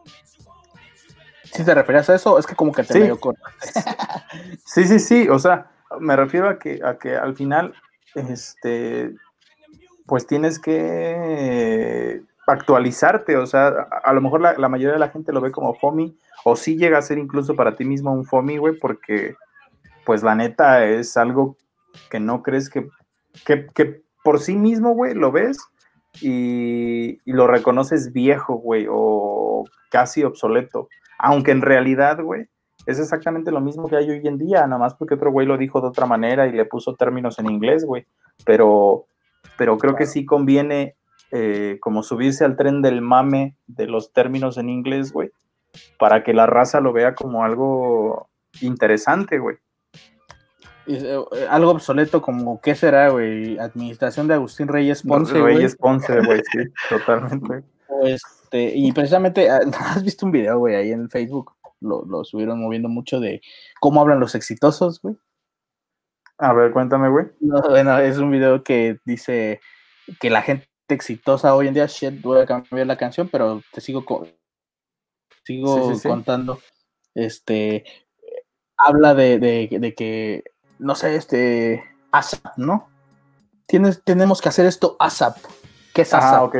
[1.53, 3.01] si te referías a eso, es que como que te sí.
[3.01, 3.21] medio
[4.65, 7.75] sí, sí, sí, o sea, me refiero a que, a que al final,
[8.15, 9.15] este,
[10.07, 15.41] pues tienes que actualizarte, o sea, a, lo mejor la, mayoría de la gente lo
[15.41, 18.79] ve como FOMI, o sí llega a ser incluso para ti mismo un FOMI, güey,
[18.79, 19.35] porque
[20.05, 21.57] pues la neta es algo
[22.09, 22.89] que no crees que,
[23.45, 25.59] que, por sí mismo, güey, lo ves
[26.21, 32.47] y, y lo reconoces viejo, güey, o casi obsoleto, aunque en realidad, güey,
[32.87, 35.59] es exactamente lo mismo que hay hoy en día, nada más porque otro güey lo
[35.59, 38.07] dijo de otra manera y le puso términos en inglés, güey,
[38.45, 39.07] pero,
[39.59, 40.95] pero creo que sí conviene
[41.33, 45.31] eh, como subirse al tren del mame de los términos en inglés, güey,
[45.99, 48.29] para que la raza lo vea como algo
[48.61, 49.57] interesante, güey.
[50.87, 51.19] Eh,
[51.51, 53.59] algo obsoleto como, ¿qué será, güey?
[53.59, 55.35] Administración de Agustín Reyes Ponce.
[55.35, 56.59] Reyes Ponce, güey, sí,
[56.89, 57.65] totalmente.
[58.05, 61.53] Este, y precisamente, ah, ¿has visto un video, güey, ahí en Facebook?
[61.81, 63.43] Lo, lo subieron moviendo mucho de
[63.81, 65.17] cómo hablan los exitosos, güey.
[66.39, 67.27] A ver, cuéntame, güey.
[67.41, 69.61] bueno, es un video que dice
[70.21, 71.87] que la gente exitosa hoy en día.
[71.87, 74.05] Shit, voy a cambiar la canción, pero te sigo,
[75.45, 76.61] sigo contando.
[77.15, 77.85] Este
[78.77, 80.45] habla de, que,
[80.79, 82.89] no sé, este ASAP, ¿no?
[83.67, 85.39] Tienes, tenemos que hacer esto ASAP.
[85.95, 86.55] ¿Qué es ASAP?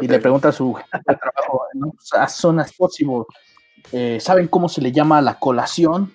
[0.00, 1.92] y le pregunta a su trabajo, ¿no?
[2.12, 3.24] As soon as possible.
[3.92, 6.14] Eh, ¿Saben cómo se le llama la colación?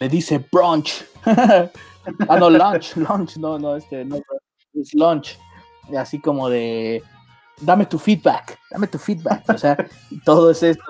[0.00, 1.04] Le dice brunch.
[1.24, 4.16] ah, no, lunch, lunch, no, no, este, no,
[4.74, 5.38] es lunch
[5.96, 7.02] así como de,
[7.60, 9.42] dame tu feedback, dame tu feedback.
[9.48, 9.76] O sea,
[10.24, 10.84] todo es esto,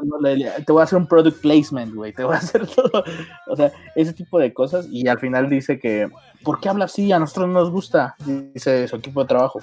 [0.67, 3.05] te voy a hacer un product placement, güey, te voy a hacer todo.
[3.47, 4.87] O sea, ese tipo de cosas.
[4.91, 6.09] Y al final dice que,
[6.43, 7.13] ¿por qué habla así?
[7.13, 8.17] A nosotros no nos gusta,
[8.55, 9.61] dice su equipo de trabajo.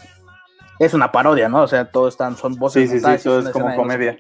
[0.80, 1.64] Es una parodia, ¿no?
[1.64, 2.90] O sea, todo están, son voces.
[2.90, 4.18] Sí, sí, sí, todo es como comedia.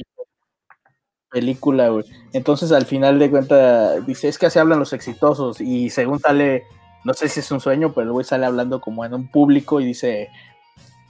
[1.29, 2.05] Película, güey.
[2.31, 5.59] Entonces, al final de cuentas, dice, es que así hablan los exitosos.
[5.59, 6.63] Y según sale,
[7.03, 9.81] no sé si es un sueño, pero el güey sale hablando como en un público
[9.81, 10.29] y dice,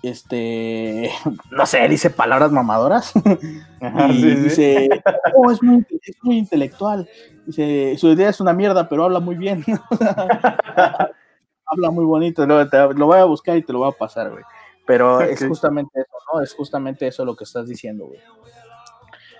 [0.09, 1.11] este,
[1.51, 3.13] no sé, dice palabras mamadoras.
[4.09, 4.89] y dice,
[5.35, 7.09] oh, es muy, intelectual.
[7.45, 9.63] Dice, su idea es una mierda, pero habla muy bien.
[11.65, 14.43] habla muy bonito, lo, voy a buscar y te lo voy a pasar, güey.
[14.85, 16.41] Pero es justamente eso, ¿no?
[16.41, 18.19] Es justamente eso lo que estás diciendo, güey.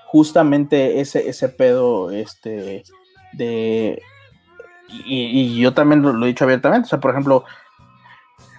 [0.07, 2.83] Justamente ese, ese pedo, este,
[3.33, 4.01] de...
[4.87, 7.43] Y, yo también lo, lo, he dicho abiertamente, o sea, por ejemplo,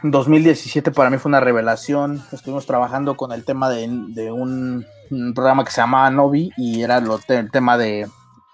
[0.02, 2.22] 2017 para mí fue una revelación.
[2.32, 3.86] Estuvimos trabajando con el tema de,
[4.30, 4.86] un,
[5.34, 8.08] programa que se llamaba Novi y era lo, el tema de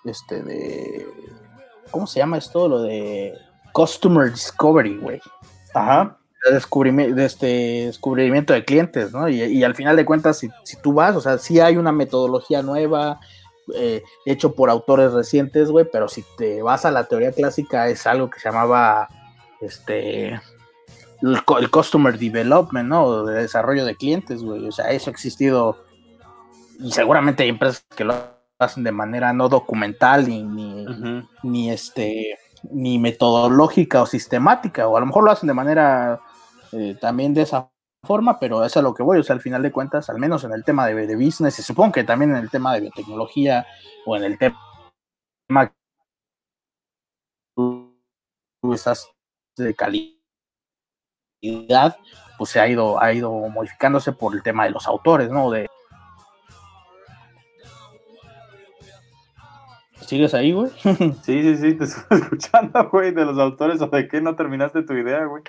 [0.05, 1.07] este de
[1.91, 2.69] ¿cómo se llama esto?
[2.69, 3.35] Lo de
[3.73, 5.21] Customer Discovery, güey.
[5.75, 6.19] Ajá.
[6.45, 7.47] De descubrimiento, de este
[7.87, 9.29] descubrimiento de clientes, ¿no?
[9.29, 12.63] Y, al final de cuentas, si, si, tú vas, o sea, sí hay una metodología
[12.63, 13.21] nueva,
[13.77, 18.07] eh, hecho por autores recientes, güey, pero si te vas a la teoría clásica, es
[18.09, 19.09] algo que se llamaba,
[19.61, 20.41] este,
[21.23, 23.25] el, customer development, ¿no?
[23.25, 24.67] De desarrollo de clientes, güey.
[24.67, 25.85] O sea, eso ha existido
[26.79, 28.15] y seguramente hay empresas que lo
[28.59, 30.43] hacen de manera no documental ni,
[31.43, 32.39] ni, este
[32.71, 36.21] ni metodológica o sistemática, o a lo mejor lo hacen de manera
[36.73, 37.71] eh, también de esa
[38.05, 40.19] forma, pero eso es a lo que voy, o sea, al final de cuentas, al
[40.19, 42.81] menos en el tema de, de business, y supongo que también en el tema de
[42.83, 43.67] biotecnología
[44.07, 44.59] o en el tema
[47.57, 49.09] tú estás
[49.57, 50.22] de calidad
[52.39, 55.51] pues se ha ido, ha ido modificándose por el tema de los autores, ¿no?
[55.51, 55.69] De...
[60.01, 60.71] ¿Sigues ahí, güey?
[61.23, 64.83] sí, sí, sí, te estoy escuchando, güey, de los autores o de qué no terminaste
[64.83, 65.43] tu idea, güey.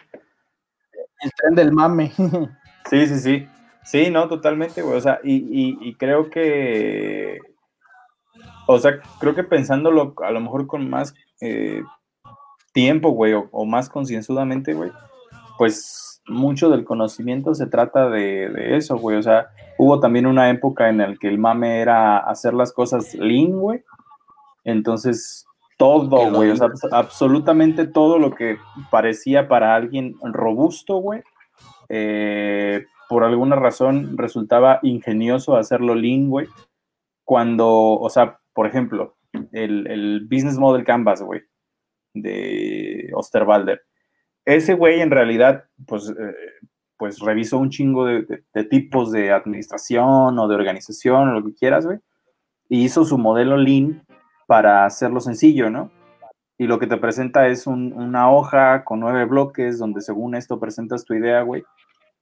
[1.21, 2.11] El tren del mame.
[2.89, 3.47] sí, sí, sí.
[3.83, 4.97] Sí, no, totalmente, güey.
[4.97, 7.39] O sea, y, creo que.
[8.65, 11.83] O sea, creo que pensándolo a lo mejor con más eh,
[12.71, 14.91] tiempo, güey, o, o más concienzudamente, güey
[15.57, 19.17] pues mucho del conocimiento se trata de, eso, güey.
[19.17, 23.13] O sea, hubo también una época en la que el mame era hacer las cosas
[23.15, 23.83] lean, güey.
[24.63, 25.45] Entonces,
[25.77, 28.57] todo, güey, o sea, absolutamente todo lo que
[28.89, 31.21] parecía para alguien robusto, güey,
[31.89, 36.47] eh, por alguna razón resultaba ingenioso hacerlo lean, güey.
[37.25, 39.15] Cuando, o sea, por ejemplo,
[39.51, 41.41] el, el Business Model Canvas, güey,
[42.13, 43.81] de Osterwalder
[44.45, 46.35] ese güey en realidad, pues, eh,
[46.97, 51.85] pues revisó un chingo de, tipos de administración o de organización o lo que quieras,
[51.85, 51.99] güey,
[52.69, 54.05] y hizo su modelo Lean
[54.47, 55.91] para hacerlo sencillo, ¿no?
[56.57, 61.03] Y lo que te presenta es una hoja con nueve bloques donde según esto presentas
[61.03, 61.63] tu idea, güey,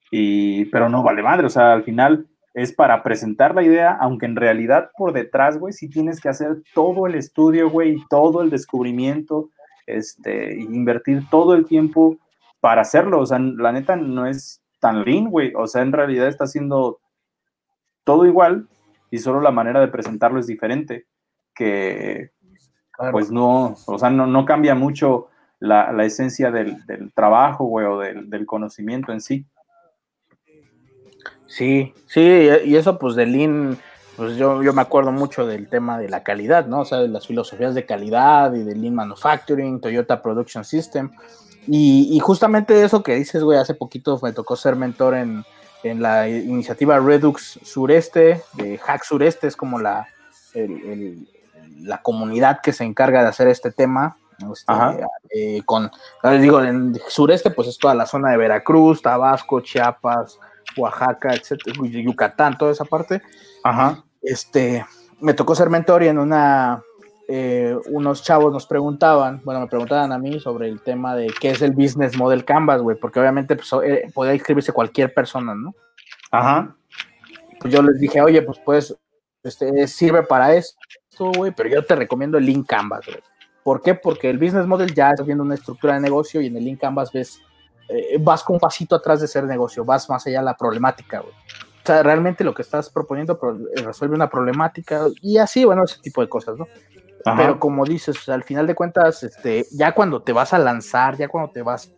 [0.10, 4.26] y, pero no vale madre, o sea, al final es para presentar la idea, aunque
[4.26, 8.50] en realidad por detrás, güey, sí tienes que hacer todo el estudio, güey, todo el
[8.50, 9.50] descubrimiento,
[9.86, 12.18] este, invertir todo el tiempo
[12.60, 13.20] para hacerlo.
[13.20, 15.54] O sea, la neta no es tan lean, güey.
[15.56, 17.00] O sea, en realidad está haciendo
[18.04, 18.68] todo igual
[19.10, 21.06] y solo la manera de presentarlo es diferente.
[21.54, 22.32] Que
[23.12, 26.78] pues no, o sea, no, cambia mucho la, esencia del,
[27.16, 29.46] trabajo, güey, o del, del, conocimiento en sí.
[31.48, 32.22] Sí, sí,
[32.66, 33.78] y eso pues de Lean
[34.22, 36.82] pues yo, yo me acuerdo mucho del tema de la calidad, ¿no?
[36.82, 41.10] O sea, de las filosofías de calidad y del Lean Manufacturing, Toyota Production System.
[41.66, 45.44] Y, justamente eso que dices, güey, hace poquito me tocó ser mentor en,
[45.84, 50.08] la iniciativa Redux Sureste, de Hack Sureste, es como la,
[51.80, 54.18] la comunidad que se encarga de hacer este tema.
[54.54, 54.72] Este,
[55.34, 55.90] eh, con,
[56.40, 60.38] digo, en sureste, pues es toda la zona de Veracruz, Tabasco, Chiapas,
[60.78, 63.20] Oaxaca, etcétera, Yucatán, toda esa parte.
[63.64, 64.04] Ajá.
[64.22, 64.86] Este,
[65.20, 66.84] me tocó ser mentor y en una,
[67.28, 71.52] eh, unos chavos nos preguntaban, bueno, me preguntaban a mí sobre el tema de qué
[71.52, 75.74] es el Business Model Canvas, güey, porque obviamente pues, eh, podía inscribirse cualquier persona, ¿no?
[76.32, 76.76] Ajá.
[77.60, 78.96] Pues yo les dije, oye, pues pues,
[79.44, 83.20] este, sirve para esto, güey, pero yo te recomiendo el Link Canvas, güey.
[83.64, 83.94] ¿Por qué?
[83.94, 86.82] Porque el Business Model ya está viendo una estructura de negocio y en el Link
[86.82, 87.40] Canvas ves
[87.88, 91.20] eh, vas con un pasito atrás de ser negocio, vas más allá de la problemática,
[91.20, 91.34] güey.
[91.84, 93.40] O sea, realmente lo que estás proponiendo
[93.76, 96.68] eh, resuelve una problemática y así, bueno, ese tipo de cosas, ¿no?
[97.24, 101.28] Pero como dices, al final de cuentas, este, ya cuando te vas a lanzar, ya
[101.28, 101.92] cuando te vas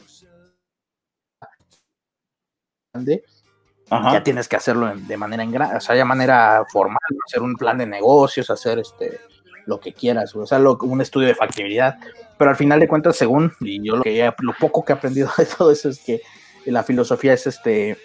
[3.89, 7.85] ya tienes que hacerlo de manera o sea, de manera formal, hacer un plan de
[7.85, 9.19] negocios, hacer este
[9.65, 11.97] lo que quieras, o sea, un estudio de factibilidad,
[12.37, 15.29] pero al final de cuentas, según, y yo lo, que lo poco que he aprendido
[15.37, 16.21] de todo eso es que
[16.65, 17.97] la filosofía es este,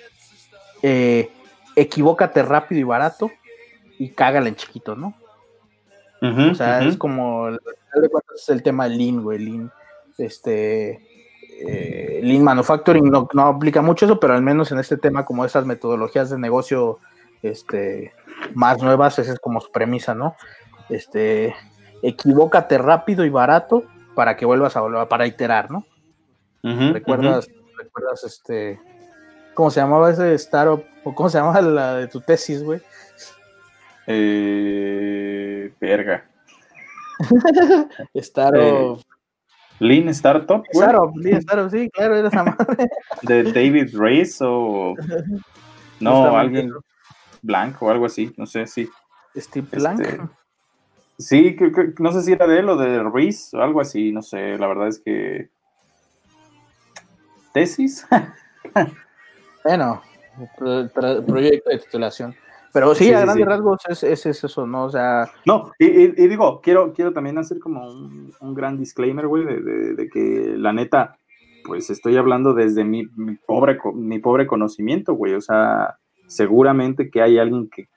[0.83, 1.31] eh,
[1.81, 3.31] equivócate rápido y barato
[3.99, 5.15] y cágala en chiquito, ¿no?
[6.21, 9.73] o sea, es como, al final de cuentas es el tema del Lean, güey, Lean,
[10.19, 11.01] este,
[11.61, 15.45] eh, Lean Manufacturing no, no, aplica mucho eso, pero al menos en este tema, como
[15.45, 16.99] esas metodologías de negocio
[17.43, 18.13] este,
[18.55, 20.35] más nuevas, esa es como su premisa, ¿no?
[20.89, 21.55] Este,
[22.03, 25.85] equivócate rápido y barato para que vuelvas a volver, para iterar, ¿no?
[26.63, 28.81] ¿Recuerdas, ¿Recuerdas este,
[29.59, 32.81] cómo se llamaba ese startup, o cómo se llamaba la de tu tesis, güey?
[34.07, 36.25] Eh, verga.
[38.15, 39.03] startup.
[39.81, 40.65] Lean Startup.
[40.71, 42.89] Startup, Lean Startup, sí, claro, era esa madre.
[43.23, 44.95] De David Race o.
[45.99, 46.71] No, alguien
[47.43, 48.89] blanco o algo así, no sé, sí.
[49.37, 50.01] Steve Blank.
[50.01, 50.21] Este,
[51.19, 51.57] sí,
[51.99, 54.69] no sé si era de él o de Reese o algo así, no sé, la
[54.69, 55.51] verdad es que.
[57.53, 58.07] ¿Tesis?
[59.65, 60.03] Bueno,
[61.27, 62.35] proyecto de titulación.
[62.73, 64.85] Pero sí, a grandes rasgos es, es, eso, ¿no?
[64.85, 65.31] O sea.
[65.47, 70.73] No, y, digo, quiero, quiero también hacer como un, gran disclaimer, güey, de, que la
[70.73, 71.17] neta,
[71.65, 73.07] pues estoy hablando desde mi,
[73.47, 75.35] pobre, mi pobre conocimiento, güey.
[75.35, 75.97] O sea,
[76.27, 77.89] seguramente que hay alguien que,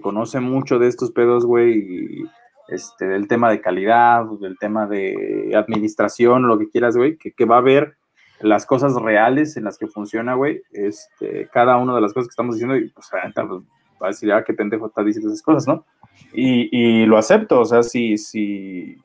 [0.00, 2.24] conoce mucho de estos pedos, güey, y
[2.68, 7.44] este, del tema de calidad, del tema de administración, lo que quieras, güey, que, que
[7.44, 7.96] va a ver
[8.40, 12.32] las cosas reales en las que funciona, güey, este, cada una de las cosas que
[12.32, 13.62] estamos diciendo, y pues, pues
[14.02, 15.84] va a decir, ah, qué pendejo está diciendo esas cosas, ¿no?
[16.32, 18.96] Y, lo acepto, o sea, si, si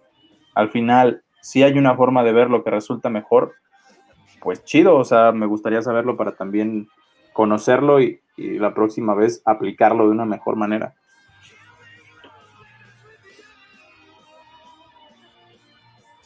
[0.54, 3.54] al final, si hay una forma de ver lo que resulta mejor,
[4.42, 6.88] pues chido, o sea, me gustaría saberlo para también
[7.34, 10.94] conocerlo y, y la próxima vez aplicarlo de una mejor manera.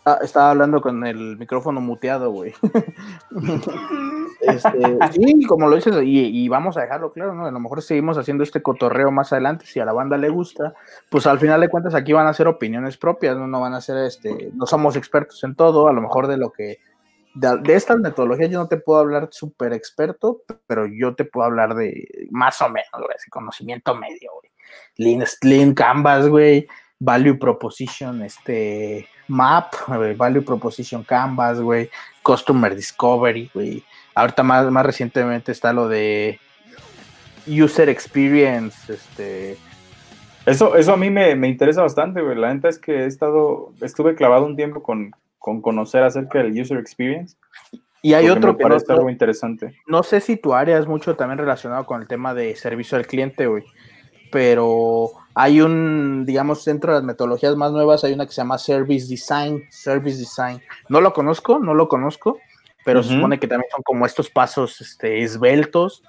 [0.05, 2.53] Ah, estaba hablando con el micrófono muteado, güey.
[4.41, 7.45] este, sí, como lo dices, y, vamos a dejarlo claro, ¿no?
[7.45, 10.73] A lo mejor seguimos haciendo este cotorreo más adelante, si a la banda le gusta,
[11.09, 13.47] pues al final de cuentas aquí van a ser opiniones propias, ¿no?
[13.47, 16.51] No van a ser, este, no somos expertos en todo, a lo mejor de lo
[16.51, 16.79] que,
[17.35, 21.75] de, estas metodologías yo no te puedo hablar súper experto, pero yo te puedo hablar
[21.75, 24.49] de más o menos, güey, ese conocimiento medio, güey.
[24.97, 26.67] Lean, Lean Canvas, güey,
[26.99, 29.73] Value Proposition, este Map,
[30.17, 31.89] Value Proposition Canvas, güey,
[32.21, 33.83] Customer Discovery, güey.
[34.13, 36.39] Ahorita más, más recientemente está lo de
[37.47, 39.57] User Experience, este.
[40.45, 42.35] Eso, eso a mí me, interesa bastante, güey.
[42.35, 46.77] La neta es que he estado, estuve clavado un tiempo con, conocer acerca del User
[46.79, 47.37] Experience.
[48.01, 49.75] Y hay otro que parece algo interesante.
[49.85, 53.05] No sé si tu área es mucho también relacionado con el tema de servicio al
[53.05, 53.63] cliente, güey.
[54.31, 58.57] Pero hay un, digamos, dentro de las metodologías más nuevas, hay una que se llama
[58.57, 60.61] Service Design, Service Design.
[60.89, 62.39] No lo conozco, no lo conozco,
[62.83, 66.03] pero se supone que también son como estos pasos este, esbeltos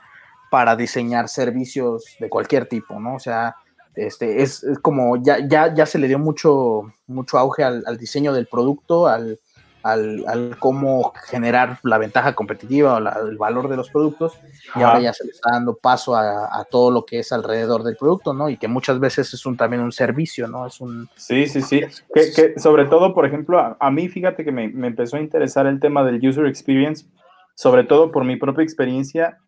[0.51, 3.15] para diseñar servicios de cualquier tipo, ¿no?
[3.15, 3.57] O sea,
[3.95, 8.33] este, es, como ya, ya, ya se le dio mucho, mucho auge al, al diseño
[8.33, 9.39] del producto, al,
[9.83, 14.39] al, cómo generar la ventaja competitiva o el valor de los productos
[14.77, 17.97] y ahora ya se le está dando paso a, todo lo que es alrededor del
[17.97, 18.49] producto, ¿no?
[18.49, 20.67] Y que muchas veces es un también un servicio, ¿no?
[20.67, 21.09] Es un...
[21.17, 21.83] Sí, sí, sí.
[22.15, 26.05] Que, sobre todo, por ejemplo, a, mí fíjate que me, empezó a interesar el tema
[26.05, 27.07] del user experience,
[27.55, 29.39] sobre todo por mi propia experiencia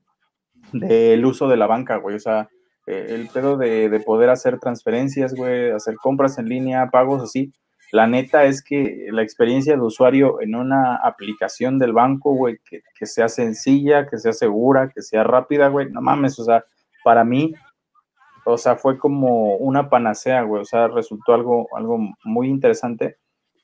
[0.72, 2.16] del uso de la banca, güey.
[2.16, 2.48] O sea,
[2.86, 7.52] eh, el pedo de, de poder hacer transferencias, güey, hacer compras en línea, pagos así
[7.92, 13.06] la neta es que la experiencia de usuario en una aplicación del banco, güey, que,
[13.06, 16.64] sea sencilla, que sea segura, que sea rápida, güey, no mames, o sea,
[17.04, 17.54] para mí,
[18.46, 23.18] o sea, fue como una panacea, güey, o sea, resultó algo, algo muy interesante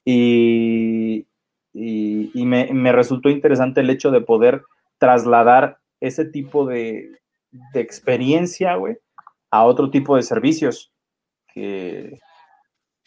[0.05, 1.27] y,
[1.73, 4.63] y, me, resultó interesante el hecho de poder
[4.99, 7.13] trasladar ese tipo de,
[7.73, 8.99] de experiencia, güey,
[9.51, 10.93] a otro tipo de servicios
[11.55, 12.19] que,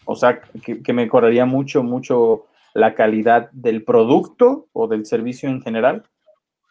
[0.05, 6.03] o sea, que, mejoraría mucho, mucho la calidad del producto o del servicio en general.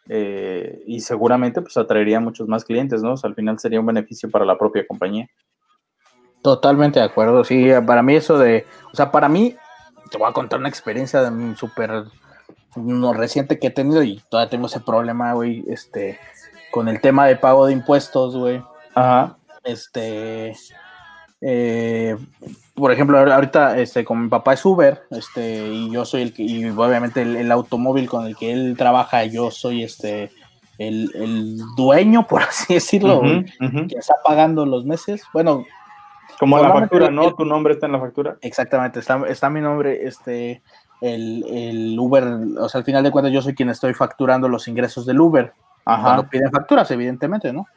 [0.09, 3.13] Eh, y seguramente pues atraería muchos más clientes, ¿no?
[3.13, 5.29] O sea, al final sería un beneficio para la propia compañía.
[6.41, 9.55] Totalmente de acuerdo, sí, para mí eso de, o sea, para mí,
[10.09, 12.05] te voy a contar una experiencia súper
[12.75, 16.19] no, reciente que he tenido y todavía tengo ese problema, güey, este,
[16.71, 18.63] con el tema de pago de impuestos, güey.
[18.95, 19.37] Ajá.
[19.63, 20.55] Este,
[21.41, 22.15] eh,
[22.75, 26.43] por ejemplo, ahorita este, con mi papá es Uber, este, y yo soy el que,
[26.43, 30.31] y obviamente el, automóvil con el que él trabaja, yo soy este
[30.77, 35.23] el, dueño, por así decirlo, que está pagando los meses.
[35.33, 35.65] Bueno,
[36.39, 37.33] como la factura, ¿no?
[37.35, 38.37] tu nombre está en la factura.
[38.41, 40.61] Exactamente, está, está mi nombre, este,
[41.01, 42.23] el, el, Uber,
[42.59, 45.53] o sea, al final de cuentas yo soy quien estoy facturando los ingresos del Uber.
[45.85, 46.03] Ajá.
[46.03, 47.67] Cuando piden facturas, evidentemente, ¿no?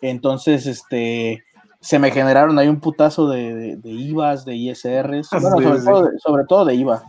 [0.00, 1.44] Entonces, este,
[1.80, 6.44] se me generaron ahí un putazo de, de, IVAs, de ISRs, bueno, sobre, Todo sobre,
[6.44, 7.02] Todo de, IVA.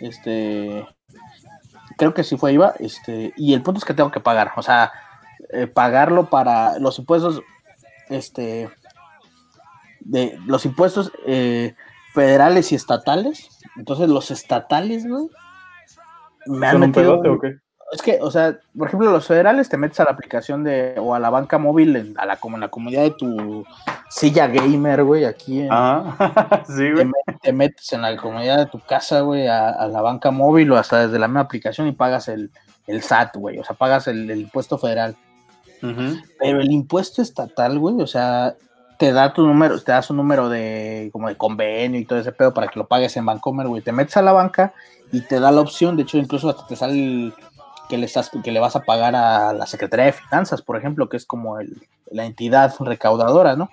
[0.00, 0.86] Este,
[1.96, 4.62] creo que sí fue IVA, este, y el punto es que tengo que pagar, o
[4.62, 4.92] sea,
[5.50, 7.42] eh, pagarlo para los impuestos,
[8.08, 8.70] este,
[10.00, 11.74] de los impuestos eh,
[12.12, 13.48] federales y estatales.
[13.76, 15.28] Entonces, los estatales, güey,
[16.46, 17.20] me han metido.
[17.20, 17.63] o qué?
[17.92, 21.14] Es que, o sea, por ejemplo, los federales te metes a la aplicación de, o
[21.14, 23.64] a la banca móvil, a la, como en la comunidad de tu
[24.08, 25.60] silla gamer, güey, aquí.
[25.60, 25.68] En,
[26.66, 27.10] sí, güey.
[27.40, 31.06] Te, metes en la comunidad de tu casa, güey, a, la banca móvil o hasta
[31.06, 32.50] desde la misma aplicación y pagas el,
[32.86, 35.16] el SAT, güey, o sea, pagas el, impuesto federal.
[36.38, 38.56] Pero el impuesto estatal, güey, o sea,
[38.98, 42.32] te da tu número, te da su número de como de convenio y todo ese
[42.32, 43.82] pedo para que lo pagues en Bancomer, güey.
[43.82, 44.72] Te metes a la banca
[45.12, 47.34] y te da la opción, de hecho, incluso hasta te sale el,
[47.88, 51.08] que le estás, que le vas a pagar a la Secretaría de Finanzas, por ejemplo,
[51.08, 51.58] que es como
[52.10, 53.68] la entidad recaudadora, ¿no?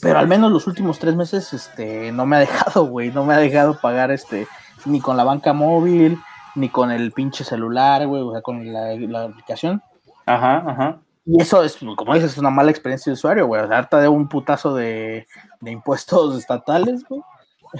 [0.00, 3.34] Pero al menos los últimos tres meses, este, no me ha dejado, güey, no me
[3.34, 4.46] ha dejado pagar, este,
[4.84, 6.18] ni con la banca móvil,
[6.54, 9.82] ni con el pinche celular, güey, o sea, con la, aplicación.
[10.26, 10.98] Ajá, ajá.
[11.24, 13.62] Y eso es, como dices, es una mala experiencia de usuario, güey.
[13.62, 15.26] O sea, harta de un putazo de,
[15.60, 17.22] de impuestos estatales, güey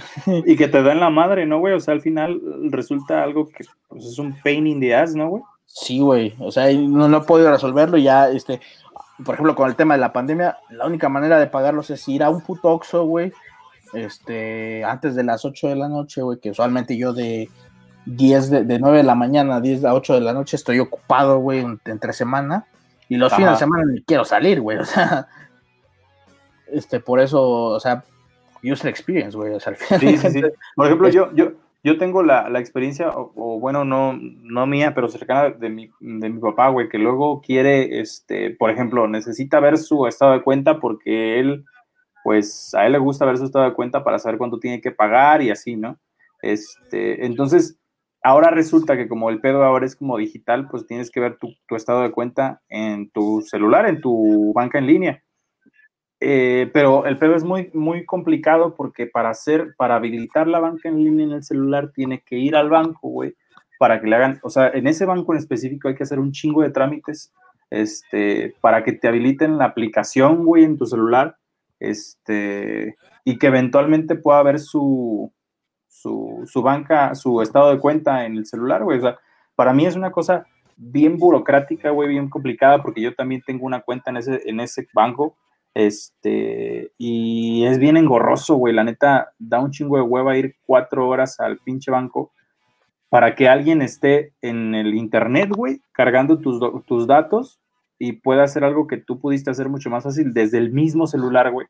[0.25, 1.73] y que te den la madre, ¿no, güey?
[1.73, 5.29] O sea, al final resulta algo que pues, es un pain in the ass, ¿no,
[5.29, 5.43] güey?
[5.65, 6.33] Sí, güey.
[6.39, 7.97] O sea, no, no he podido resolverlo.
[7.97, 8.61] Ya, este,
[9.23, 12.23] por ejemplo, con el tema de la pandemia, la única manera de pagarlos es ir
[12.23, 13.31] a un puto Oxxo, güey.
[13.93, 17.49] Este, antes de las 8 de la noche, güey, que usualmente yo de
[18.05, 20.79] 10 de, de 9 de la mañana a 10 a 8 de la noche estoy
[20.79, 22.65] ocupado, güey, entre semana.
[23.09, 24.77] Y los fines de semana ni quiero salir, güey.
[24.77, 25.27] O sea,
[26.71, 28.03] este, por eso, o sea,
[28.71, 29.53] user experience, güey.
[29.53, 30.41] O sea, sí, sí, sí.
[30.75, 31.53] Por ejemplo, yo, yo,
[31.83, 36.29] yo tengo la, la experiencia, o, bueno, no, no mía, pero cercana de mi, de
[36.29, 40.79] mi papá, güey, que luego quiere, este, por ejemplo, necesita ver su estado de cuenta
[40.79, 41.65] porque él,
[42.23, 44.91] pues, a él le gusta ver su estado de cuenta para saber cuánto tiene que
[44.91, 45.97] pagar y así, ¿no?
[46.41, 47.79] Este, entonces,
[48.23, 51.53] ahora resulta que como el pedo ahora es como digital, pues tienes que ver tu,
[51.67, 55.23] tu estado de cuenta en tu celular, en tu banca en línea.
[56.19, 60.89] Eh, pero el pedo es muy, muy complicado porque para hacer, para habilitar la banca
[60.89, 63.35] en línea en el celular, tiene que ir al banco, güey,
[63.77, 66.31] para que le hagan, o sea, en ese banco en específico hay que hacer un
[66.31, 67.31] chingo de trámites,
[67.69, 71.37] este, para que te habiliten la aplicación, güey, en tu celular,
[71.79, 75.31] este, y que eventualmente pueda ver su,
[75.87, 79.19] su, su banca, su estado de cuenta en el celular, güey, o sea,
[79.55, 80.47] para mí es una cosa
[80.77, 84.87] bien burocrática, güey, bien complicada, porque yo también tengo una cuenta en ese, en ese
[84.93, 85.35] banco,
[85.73, 88.73] este, y es bien engorroso, güey.
[88.73, 92.31] La neta, da un chingo de hueva ir cuatro horas al pinche banco
[93.09, 97.59] para que alguien esté en el internet, güey, cargando tus, tus datos
[97.99, 101.51] y pueda hacer algo que tú pudiste hacer mucho más fácil desde el mismo celular,
[101.51, 101.67] güey.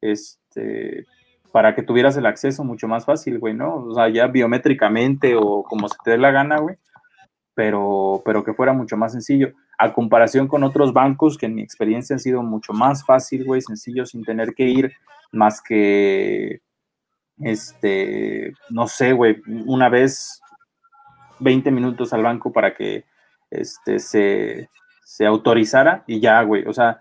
[0.00, 1.06] Este,
[1.52, 3.76] para que tuvieras el acceso mucho más fácil, güey, ¿no?
[3.76, 6.76] O sea, ya biométricamente o como se te dé la gana, güey.
[7.56, 9.52] Pero, pero que fuera mucho más sencillo.
[9.78, 13.60] A comparación con otros bancos que en mi experiencia han sido mucho más fácil, güey,
[13.62, 14.92] sencillo, sin tener que ir
[15.32, 16.60] más que,
[17.38, 20.40] este, no sé, güey, una vez
[21.40, 23.04] 20 minutos al banco para que
[23.50, 24.68] este, se,
[25.04, 27.00] se autorizara y ya, güey, o sea,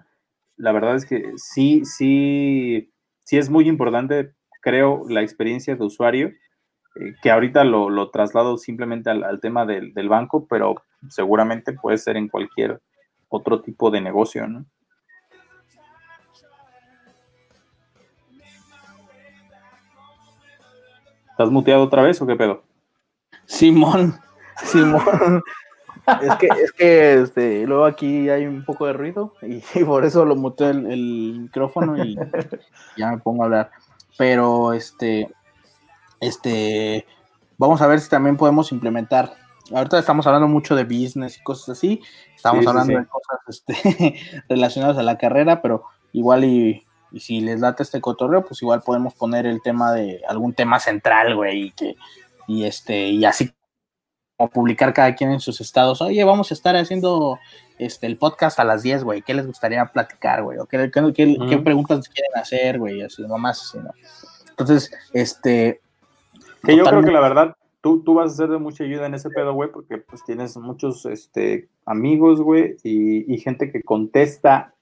[0.58, 6.32] la verdad es que sí, sí, sí es muy importante, creo, la experiencia de usuario,
[6.96, 10.76] eh, que ahorita lo, lo, traslado simplemente al, al tema del, del banco, pero
[11.10, 12.82] seguramente puede ser en cualquier
[13.30, 14.66] otro tipo de negocio, ¿no?
[21.32, 22.64] ¿Estás muteado otra vez o qué pedo?
[23.46, 24.16] Simón,
[24.64, 25.44] Simón.
[26.22, 30.24] es que, es que este, luego aquí hay un poco de ruido y, por eso
[30.24, 32.16] lo muteé el, el, micrófono y
[32.98, 33.72] ya me pongo a hablar.
[34.18, 35.30] Pero este,
[36.26, 37.06] este,
[37.58, 39.36] vamos a ver si también podemos implementar
[39.74, 42.02] ahorita estamos hablando mucho de business y cosas así,
[42.36, 44.16] estamos hablando de cosas este,
[44.50, 46.84] relacionadas a la carrera, pero igual y,
[47.18, 51.36] si les late este cotorreo, pues igual podemos poner el tema de algún tema central,
[51.36, 51.96] güey, y que
[52.46, 53.54] y este y así
[54.36, 57.40] como publicar cada quien en sus estados, oye, vamos a estar haciendo
[57.80, 60.58] este el podcast a las 10, güey, ¿qué les gustaría platicar, güey?
[60.58, 63.02] ¿O qué, qué, preguntas quieren hacer, güey?
[63.02, 63.92] Así, nomás así, ¿no?
[64.50, 65.82] Entonces, este...
[66.66, 69.14] Que yo creo que la verdad, tú, tú vas a ser de mucha ayuda en
[69.14, 74.74] ese pedo, güey, porque pues tienes muchos este, amigos, güey, y, gente que contesta,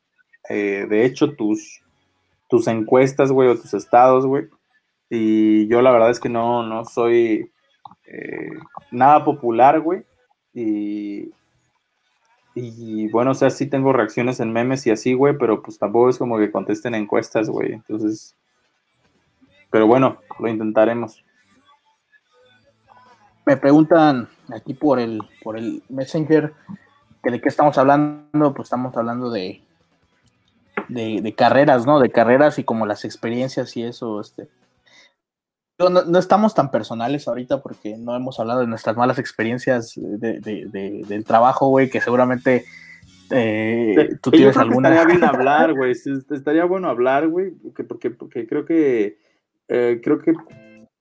[0.49, 1.81] eh, de hecho, tus,
[2.47, 4.47] tus encuestas, güey, o tus estados, güey.
[5.09, 7.51] Y yo la verdad es que no, no soy
[8.05, 8.51] eh,
[8.91, 10.03] nada popular, güey.
[10.53, 11.31] Y,
[12.55, 16.09] y bueno, o sea, sí tengo reacciones en memes y así, güey, pero pues tampoco
[16.09, 17.73] es como que contesten encuestas, güey.
[17.73, 18.35] Entonces,
[19.69, 21.23] pero bueno, lo intentaremos.
[23.45, 26.53] Me preguntan aquí por el, por el Messenger
[27.23, 29.61] que de qué estamos hablando, pues estamos hablando de,
[30.89, 31.99] de, carreras, ¿no?
[31.99, 34.49] De carreras y como las experiencias y eso, este.
[35.79, 41.03] No, no, estamos tan personales ahorita porque no hemos hablado de nuestras malas experiencias de,
[41.07, 42.65] del trabajo, güey, que seguramente
[43.31, 44.89] eh, tú tienes alguna.
[44.89, 45.91] Estaría bien hablar, güey.
[45.91, 47.51] Estaría bueno hablar, güey,
[47.87, 49.17] porque, porque creo que
[49.67, 50.33] eh, creo que,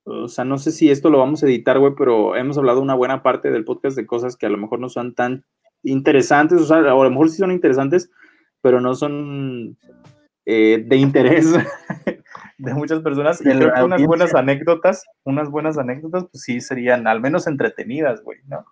[0.05, 2.95] o sea, no sé si esto lo vamos a editar, güey, pero hemos hablado una
[2.95, 5.45] buena parte del podcast de cosas que a lo mejor no son tan
[5.83, 8.11] interesantes, o sea, a lo mejor sí son interesantes,
[8.61, 9.77] pero no son
[10.45, 11.53] eh, de interés
[12.57, 13.41] de muchas personas.
[13.41, 18.21] Y creo que unas buenas anécdotas, unas buenas anécdotas, pues sí serían al menos entretenidas,
[18.23, 18.65] güey, ¿no?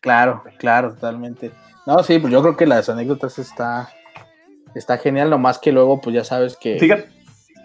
[0.00, 1.50] Claro, claro, totalmente.
[1.86, 3.88] No, sí, pues yo creo que las anécdotas está,
[4.74, 6.78] está genial, nomás que luego, pues ya sabes que.
[6.78, 7.08] Fíjate,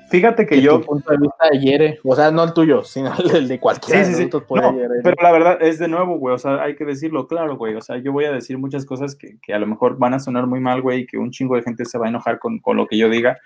[0.10, 0.80] Fíjate que, yo.
[0.80, 4.03] Tu punto de vista hiere, o sea, no el tuyo, sino el de cualquiera.
[4.03, 4.30] Sí, sí, sí.
[4.30, 7.76] pero la verdad es de nuevo, güey, o sea, hay que decirlo claro, güey.
[7.76, 10.20] O sea, yo voy a decir muchas cosas que, que a lo mejor van a
[10.20, 12.60] sonar muy mal, güey, y que un chingo de gente se va a enojar con,
[12.60, 13.38] con lo que yo diga.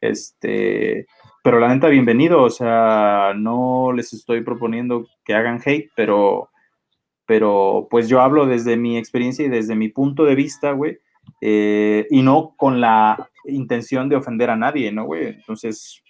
[0.00, 1.06] Este,
[1.42, 6.50] pero la neta, bienvenido, o sea, no les estoy proponiendo que hagan hate, pero,
[7.26, 10.98] pero pues yo hablo desde mi experiencia y desde mi punto de vista, güey,
[11.40, 15.28] eh, y no con la intención de ofender a nadie, ¿no, güey?
[15.28, 16.01] Entonces,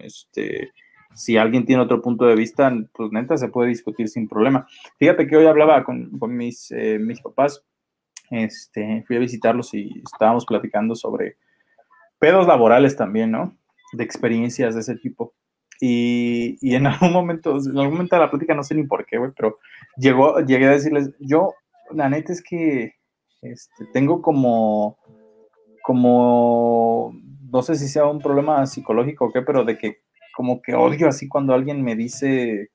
[0.00, 0.72] este,
[1.14, 4.66] si alguien tiene otro punto de vista, pues neta se puede discutir sin problema.
[4.98, 7.64] Fíjate que hoy hablaba con, mis, eh, mis papás,
[8.30, 11.36] este, fui a visitarlos y estábamos platicando sobre
[12.18, 13.56] pedos laborales también, ¿no?
[13.92, 15.34] De experiencias de ese tipo.
[15.80, 19.06] Y, y en algún momento, en algún momento de la plática, no sé ni por
[19.06, 19.58] qué, güey, pero
[19.96, 21.54] llegó, llegué a decirles, yo,
[21.92, 22.94] la neta es que
[23.42, 24.98] este, tengo como,
[25.82, 27.14] como
[27.50, 29.98] no sé si sea un problema psicológico o qué, pero de que
[30.34, 32.70] como que odio así cuando alguien me dice,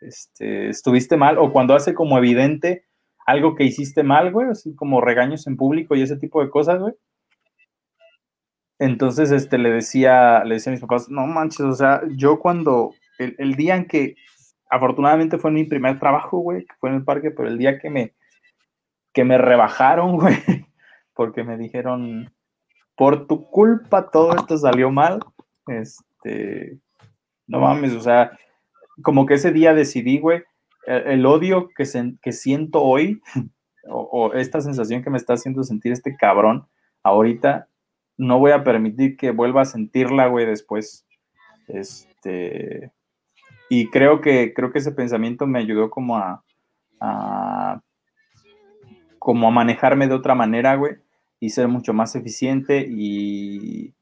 [0.00, 2.84] este, estuviste mal, o cuando hace como evidente
[3.26, 6.80] algo que hiciste mal, güey, así como regaños en público y ese tipo de cosas,
[6.80, 6.94] güey.
[8.78, 12.94] Entonces, este, le decía, le decía a mis papás, no manches, o sea, yo cuando,
[13.18, 14.16] el, el día en que,
[14.70, 17.90] afortunadamente fue mi primer trabajo, güey, que fue en el parque, pero el día que
[17.90, 18.14] me,
[19.12, 20.36] que me rebajaron, güey,
[21.12, 22.32] porque me dijeron,
[23.00, 25.20] por tu culpa todo esto salió mal.
[25.66, 26.76] Este,
[27.46, 28.38] no mames, o sea,
[29.02, 30.42] como que ese día decidí, güey,
[30.84, 31.84] el, odio que,
[32.20, 33.22] que siento hoy,
[33.88, 36.66] o, esta sensación que me está haciendo sentir este cabrón,
[37.02, 37.68] ahorita,
[38.18, 41.06] no voy a permitir que vuelva a sentirla, güey, después.
[41.68, 42.92] Este,
[43.70, 46.44] y creo que, creo que ese pensamiento me ayudó como a,
[47.00, 47.80] a
[49.18, 50.96] como a manejarme de otra manera, güey
[51.40, 53.94] y ser mucho más eficiente y,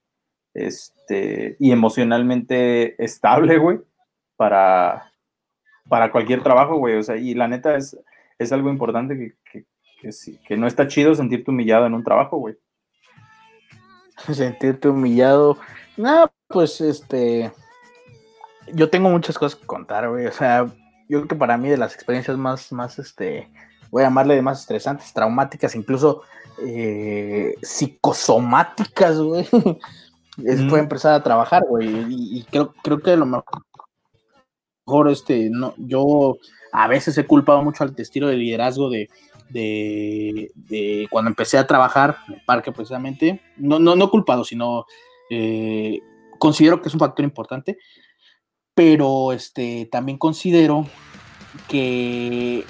[0.52, 3.78] este, y emocionalmente estable, güey,
[4.36, 5.12] para,
[5.88, 6.96] para cualquier trabajo, güey.
[6.96, 7.96] O sea, y la neta es,
[8.38, 9.64] es algo importante que,
[10.02, 10.10] que,
[10.46, 12.56] que, no está chido sentirte humillado en un trabajo, güey.
[14.32, 15.58] Sentirte humillado.
[15.96, 17.52] No, pues este.
[18.72, 20.26] Yo tengo muchas cosas que contar, güey.
[20.26, 20.66] O sea,
[21.08, 23.48] yo creo que para mí de las experiencias más, más, este,
[23.90, 26.22] voy a llamarle de más estresantes, traumáticas, incluso
[26.64, 29.44] eh, psicosomáticas, güey.
[30.68, 31.88] Fue empezar a trabajar, güey.
[32.08, 36.36] Y, creo, creo que lo mejor, este, no, yo
[36.72, 39.08] a veces he culpado mucho al estilo de liderazgo de,
[39.48, 43.40] de, cuando empecé a trabajar en el parque precisamente.
[43.56, 44.84] No, no, no culpado, sino
[45.30, 46.00] eh,
[46.38, 47.78] considero que es un factor importante.
[48.74, 50.86] Pero este, también considero
[51.66, 52.64] que,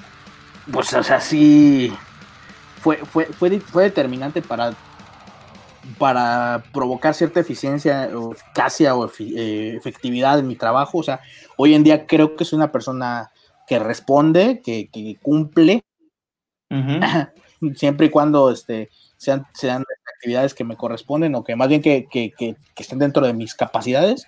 [0.71, 1.93] pues, o sea, sí
[2.79, 4.73] fue, fue, fue, determinante para,
[5.97, 10.99] para provocar cierta eficiencia o eficacia o eh, efectividad en mi trabajo.
[10.99, 11.19] O sea,
[11.57, 13.31] hoy en día creo que soy una persona
[13.67, 15.83] que responde, que, cumple,
[17.75, 19.83] siempre y cuando este, sean, sean
[20.15, 22.07] actividades que me corresponden o que más bien que,
[22.75, 24.25] estén dentro de mis capacidades.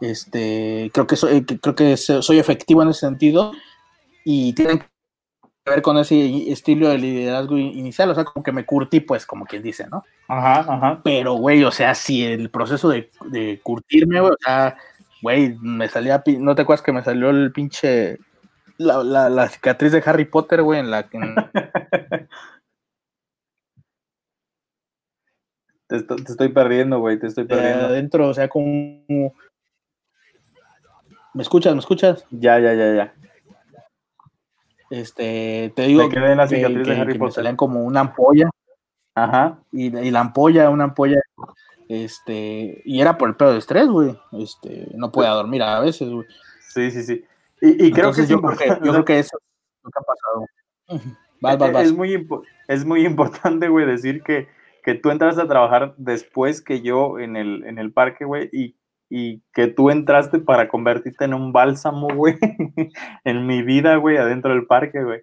[0.00, 3.52] Este, creo que soy, creo que soy efectivo en ese sentido
[4.24, 4.82] y tienen
[5.70, 9.46] ver con ese estilo de liderazgo inicial, o sea, como que me curtí, pues, como
[9.46, 10.04] quien dice, ¿no?
[10.28, 11.00] Ajá, ajá.
[11.02, 14.76] Pero, güey, o sea, si el proceso de, curtirme, güey, o sea,
[15.22, 18.18] güey, me salía, ¿no te acuerdas que me salió el pinche
[18.78, 21.18] la, cicatriz de Harry Potter, güey, en la que...
[25.86, 27.86] te, estoy perdiendo, güey, te estoy perdiendo.
[27.86, 29.34] adentro, o sea, como...
[31.32, 31.74] ¿Me escuchas?
[31.74, 32.26] ¿Me escuchas?
[32.30, 33.14] Ya, ya, ya, ya.
[34.90, 37.34] Este, te digo que, la cicatriz de Harry Potter.
[37.34, 38.50] salían como una ampolla.
[39.14, 39.60] Ajá.
[39.72, 41.20] Y, y, la ampolla, una ampolla,
[41.88, 44.16] este, y era por el pedo de estrés, güey.
[44.32, 46.26] Este, no podía dormir a veces, güey.
[46.72, 47.24] Sí, sí, sí.
[47.60, 50.46] Y, creo que yo, creo que, yo creo que eso es lo que ha pasado.
[51.80, 52.28] Es, muy,
[52.68, 54.48] es muy importante, güey, decir que,
[54.84, 58.76] que tú entras a trabajar después que yo en el, en el parque, güey, y,
[59.10, 62.38] y que tú entraste para convertirte en un bálsamo, güey,
[63.24, 65.20] en mi vida, güey, adentro del parque, güey.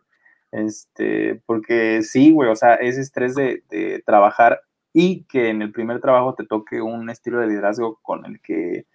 [0.52, 4.62] Este, porque sí, güey, o sea, ese estrés de, trabajar
[4.94, 8.86] y que en el primer trabajo te toque un estilo de liderazgo con el que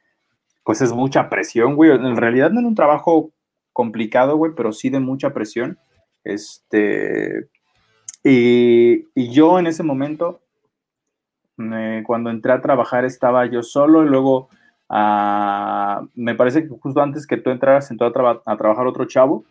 [0.65, 1.91] pues es mucha presión, güey.
[1.91, 3.33] En realidad no es un trabajo
[3.73, 5.79] complicado, güey, pero sí de mucha presión.
[6.25, 7.49] Este,
[8.23, 10.43] y, yo en ese momento,
[12.05, 14.49] cuando entré a trabajar, estaba yo solo y luego
[14.93, 19.45] ah, me parece que justo antes que tú entraras, entró a, a trabajar otro chavo.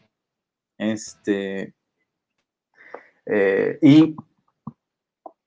[0.78, 1.74] Este,
[3.26, 4.16] eh, y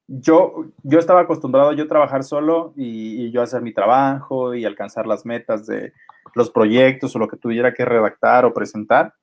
[0.06, 5.06] yo, yo estaba acostumbrado a yo trabajar solo y, yo hacer mi trabajo y alcanzar
[5.06, 5.92] las metas de
[6.34, 9.14] los proyectos o lo que tuviera que redactar o presentar.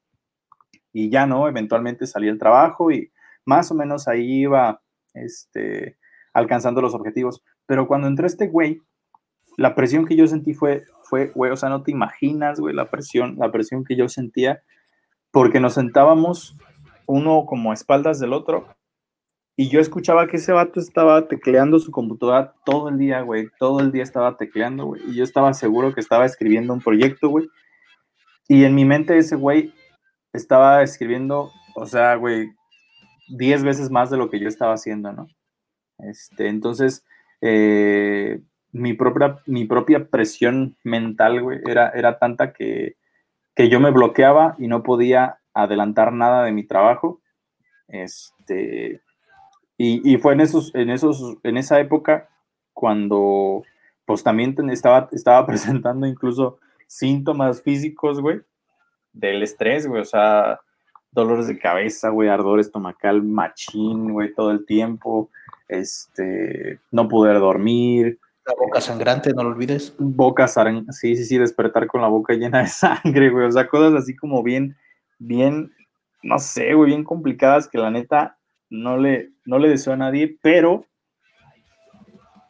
[0.93, 3.11] Y ya no, eventualmente salí el trabajo y
[3.45, 4.81] más o menos ahí iba
[5.13, 5.97] este,
[6.33, 7.41] alcanzando los objetivos.
[7.65, 8.81] Pero cuando entró este güey,
[9.57, 12.89] la presión que yo sentí fue, fue, güey, o sea, no te imaginas, güey, la
[12.89, 14.61] presión, la presión que yo sentía,
[15.31, 16.57] porque nos sentábamos
[17.05, 18.67] uno como a espaldas del otro
[19.61, 23.47] y yo escuchaba que ese vato estaba tecleando su computadora todo el día, güey.
[23.59, 25.01] Todo el día estaba tecleando, güey.
[25.07, 27.47] Y yo estaba seguro que estaba escribiendo un proyecto, güey.
[28.47, 29.73] Y en mi mente ese güey
[30.33, 32.49] estaba escribiendo, o sea, güey,
[33.37, 35.27] diez veces más de lo que yo estaba haciendo, ¿no?
[35.99, 37.05] Este, entonces,
[37.41, 38.41] eh,
[38.71, 42.95] mi, propia, mi propia presión mental, güey, era, era tanta que,
[43.55, 47.21] que yo me bloqueaba y no podía adelantar nada de mi trabajo.
[47.87, 49.01] Este,
[49.77, 52.29] y, fue en, esos, en, esos, en esa época
[52.71, 53.63] cuando
[54.05, 58.41] pues también estaba, estaba presentando incluso síntomas físicos, güey,
[59.13, 60.59] del estrés, güey, o sea,
[61.11, 65.29] dolores de cabeza, güey, ardor estomacal, machín, güey, todo el tiempo,
[65.67, 68.19] este, no poder dormir.
[68.51, 69.95] La boca sangrante, no lo olvides.
[69.97, 73.67] Boca sangrante, sí, sí, sí, despertar con la boca llena de sangre, güey, o sea,
[73.67, 74.75] cosas así como bien,
[75.19, 75.71] bien,
[76.21, 78.37] no sé, güey, bien complicadas que la neta
[78.69, 80.85] no le, no le deseo a nadie, pero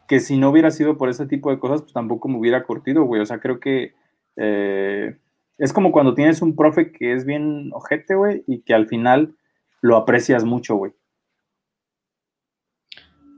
[0.08, 3.04] que si no hubiera sido por ese tipo de cosas, pues tampoco me hubiera curtido,
[3.04, 3.22] güey.
[3.22, 3.94] O sea, creo que
[4.38, 5.18] eh,
[5.58, 9.36] es como cuando tienes un profe que es bien ojete, güey, y que al final
[9.82, 10.94] lo aprecias mucho, güey.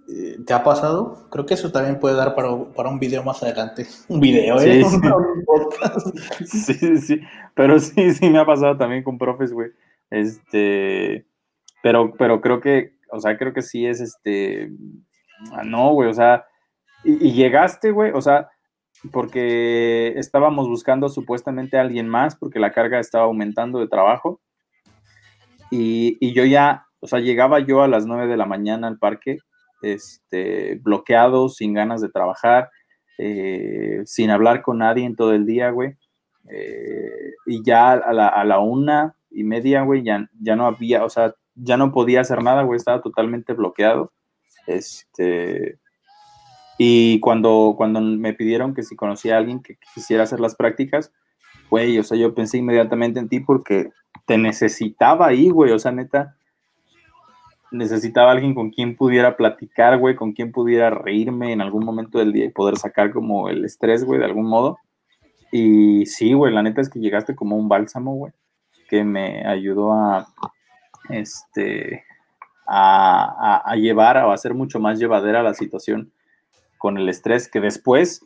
[0.09, 1.27] Eh, ¿Te ha pasado?
[1.29, 3.87] Creo que eso también puede dar para, un video más adelante.
[4.09, 4.83] Un video, ¿eh?
[4.83, 6.73] Sí, sí.
[6.73, 7.21] sí, sí,
[7.53, 9.71] Pero sí, sí me ha pasado también con profes, güey.
[10.09, 11.25] Este,
[11.81, 14.71] pero, pero creo que, o sea, creo que sí es este,
[15.51, 16.45] ah, no, güey, o sea,
[17.03, 18.49] y, llegaste, güey, o sea,
[19.11, 24.39] porque estábamos buscando supuestamente a alguien más, porque la carga estaba aumentando de trabajo.
[25.71, 28.99] Y, y, yo ya, o sea, llegaba yo a las 9 de la mañana al
[28.99, 29.39] parque,
[29.83, 32.69] este, bloqueado, sin ganas de trabajar,
[33.17, 35.95] eh, sin hablar con nadie en todo el día, güey.
[36.49, 41.03] Eh, y ya a la, a la, una y media, güey, ya, ya no había,
[41.05, 44.11] o sea, ya no podía hacer nada, güey, estaba totalmente bloqueado.
[44.67, 45.79] Este,
[46.77, 51.11] y cuando, cuando me pidieron que si conocía a alguien que quisiera hacer las prácticas,
[51.69, 53.89] güey, o sea, yo pensé inmediatamente en ti porque
[54.25, 56.35] te necesitaba ahí, güey, o sea, neta,
[57.73, 62.31] necesitaba alguien con quien pudiera platicar, güey, con quien pudiera reírme en algún momento del
[62.31, 64.77] día y poder sacar como el estrés, güey, de algún modo.
[65.51, 68.33] Y sí, güey, la neta es que llegaste como un bálsamo, güey,
[68.89, 70.27] que me ayudó a,
[71.09, 72.03] este,
[72.67, 76.11] a, llevar o a hacer mucho más llevadera la situación
[76.77, 78.25] con el estrés que después,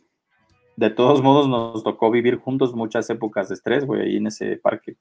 [0.76, 4.56] de todos modos, nos tocó vivir juntos muchas épocas de estrés, güey, ahí en ese
[4.56, 4.96] parque.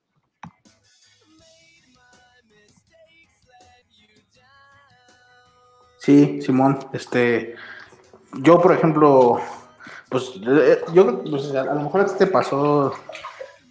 [6.08, 7.53] Sí, Simón, este,
[8.36, 9.41] yo por ejemplo,
[10.08, 12.93] pues eh, yo pues, a lo mejor te pasó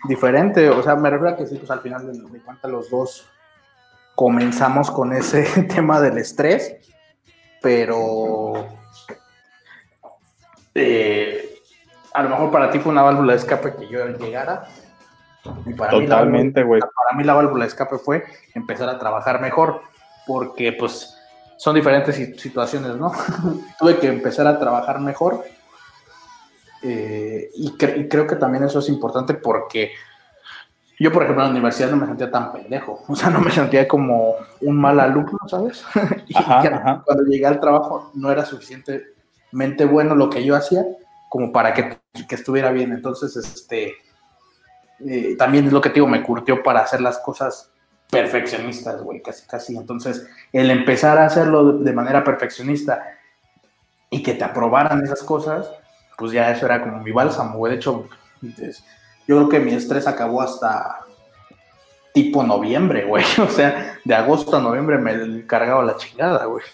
[0.06, 2.90] diferente, o sea, me refiero a que sí, pues al final de, de cuentas los
[2.90, 3.26] dos
[4.14, 6.76] comenzamos con ese tema del estrés,
[7.62, 8.66] pero
[10.74, 11.58] eh,
[12.12, 14.68] a lo mejor para ti fue una válvula de escape que yo llegara
[15.64, 16.82] Y para Totalmente, güey.
[16.82, 19.80] Para mí la válvula de escape fue empezar a trabajar mejor,
[20.26, 21.15] porque pues
[21.58, 23.12] son diferentes situaciones, ¿no?
[23.78, 25.44] Tuve que empezar a trabajar mejor
[26.82, 29.90] eh, y, creo que también eso es importante porque
[30.98, 33.50] yo, por ejemplo, en la universidad no me sentía tan pendejo, o sea, no me
[33.50, 35.84] sentía como un mal alumno, ¿sabes?
[36.28, 40.84] y cuando llegué al trabajo no era suficientemente bueno lo que yo hacía
[41.28, 41.98] como para que,
[42.28, 42.92] que estuviera bien.
[42.92, 43.94] Entonces, este,
[45.00, 47.72] eh, también es lo que te digo, me curtió para hacer las cosas
[48.10, 49.76] perfeccionistas, güey, casi, casi.
[49.76, 53.16] Entonces, el empezar a hacerlo de manera perfeccionista
[54.10, 55.70] y que te aprobaran esas cosas,
[56.16, 57.72] pues ya eso era como mi bálsamo, güey.
[57.72, 58.08] De hecho,
[58.40, 61.00] yo creo que mi estrés acabó hasta
[62.14, 63.24] tipo noviembre, güey.
[63.38, 66.64] O sea, de agosto a noviembre me cargaba la chingada, güey.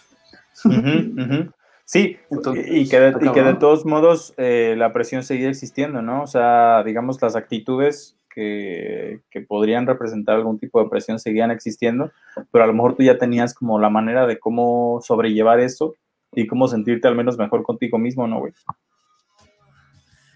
[1.85, 6.23] Sí, y, que de, y que de todos modos eh, la presión seguía existiendo, ¿no?
[6.23, 12.11] O sea, digamos, las actitudes que, podrían representar algún tipo de presión seguían existiendo,
[12.51, 15.95] pero a lo mejor tú ya tenías como la manera de cómo sobrellevar eso
[16.33, 18.53] y cómo sentirte al menos mejor contigo mismo, ¿no, güey?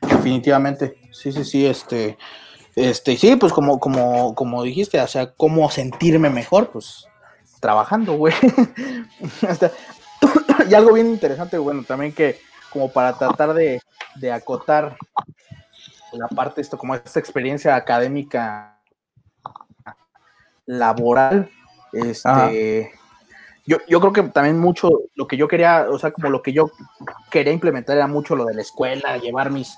[0.03, 2.19] Definitivamente, sí, sí, sí, este,
[2.75, 7.09] este, sí, pues como, como, como dijiste, o sea, cómo sentirme mejor, pues
[7.61, 8.35] trabajando, güey.
[10.71, 12.39] y algo bien interesante, bueno, también que
[12.71, 13.81] como para tratar de,
[14.33, 14.97] acotar
[16.13, 18.79] la parte, esto, como esta experiencia académica
[20.67, 21.51] laboral,
[21.93, 22.93] este,
[23.67, 26.53] yo, yo creo que también mucho lo que yo quería, o sea, como lo que
[26.53, 26.71] yo
[27.31, 29.77] quería implementar era mucho lo de la escuela, llevar mis,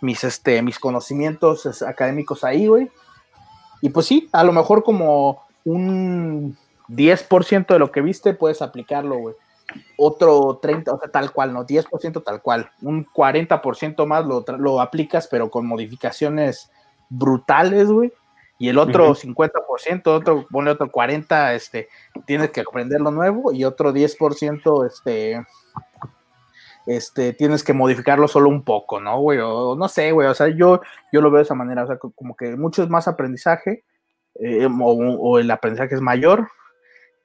[0.00, 2.90] mis, este, mis conocimientos académicos ahí, güey.
[3.80, 6.56] Y pues sí, a lo mejor como un
[6.88, 9.34] 10% de lo que viste puedes aplicarlo, güey.
[9.96, 12.70] Otro 30, o sea, tal cual, no, 10% tal cual.
[12.82, 16.70] Un 40% más lo, lo aplicas, pero con modificaciones
[17.08, 18.12] brutales, güey.
[18.58, 21.88] Y el otro 50%, otro, pone otro 40%, este,
[22.24, 25.44] tienes que aprender lo nuevo y otro 10%, este,
[26.86, 29.40] este, tienes que modificarlo solo un poco, ¿no, güey?
[29.42, 30.80] O no sé, güey, o sea, yo,
[31.12, 33.84] yo lo veo de esa manera, o sea, como que mucho es más aprendizaje,
[34.36, 36.48] eh, o, el aprendizaje es mayor,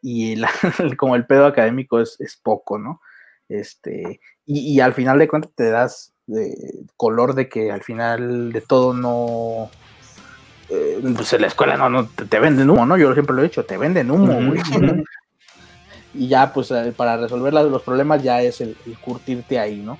[0.01, 0.41] y
[0.97, 3.01] como el pedo académico es, poco, ¿no?
[3.47, 6.13] Este, y, al final de cuentas te das
[6.95, 9.71] color de que al final de todo no,
[10.69, 12.97] eh, pues en la escuela no, no te, venden humo, ¿no?
[12.97, 14.61] Yo siempre lo he dicho, te venden humo, güey
[16.13, 19.97] y ya pues eh, para resolver los problemas ya es el, curtirte ahí, ¿no?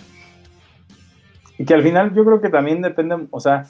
[1.58, 3.66] Y que al final yo creo que también depende, o sea,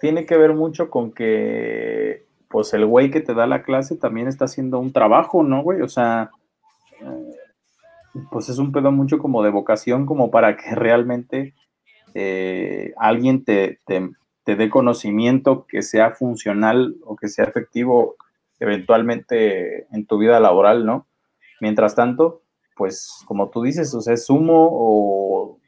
[0.00, 4.28] tiene que ver mucho con que pues el güey que te da la clase también
[4.28, 5.80] está haciendo un trabajo, ¿no, güey?
[5.80, 6.30] O sea,
[7.00, 7.34] eh,
[8.30, 11.54] pues es un pedo mucho como de vocación, como para que realmente
[12.14, 14.10] eh, alguien te, te,
[14.44, 18.16] te dé conocimiento que sea funcional o que sea efectivo
[18.60, 21.06] eventualmente en tu vida laboral, ¿no?
[21.60, 22.42] Mientras tanto,
[22.76, 25.58] pues como tú dices, o sea, es humo o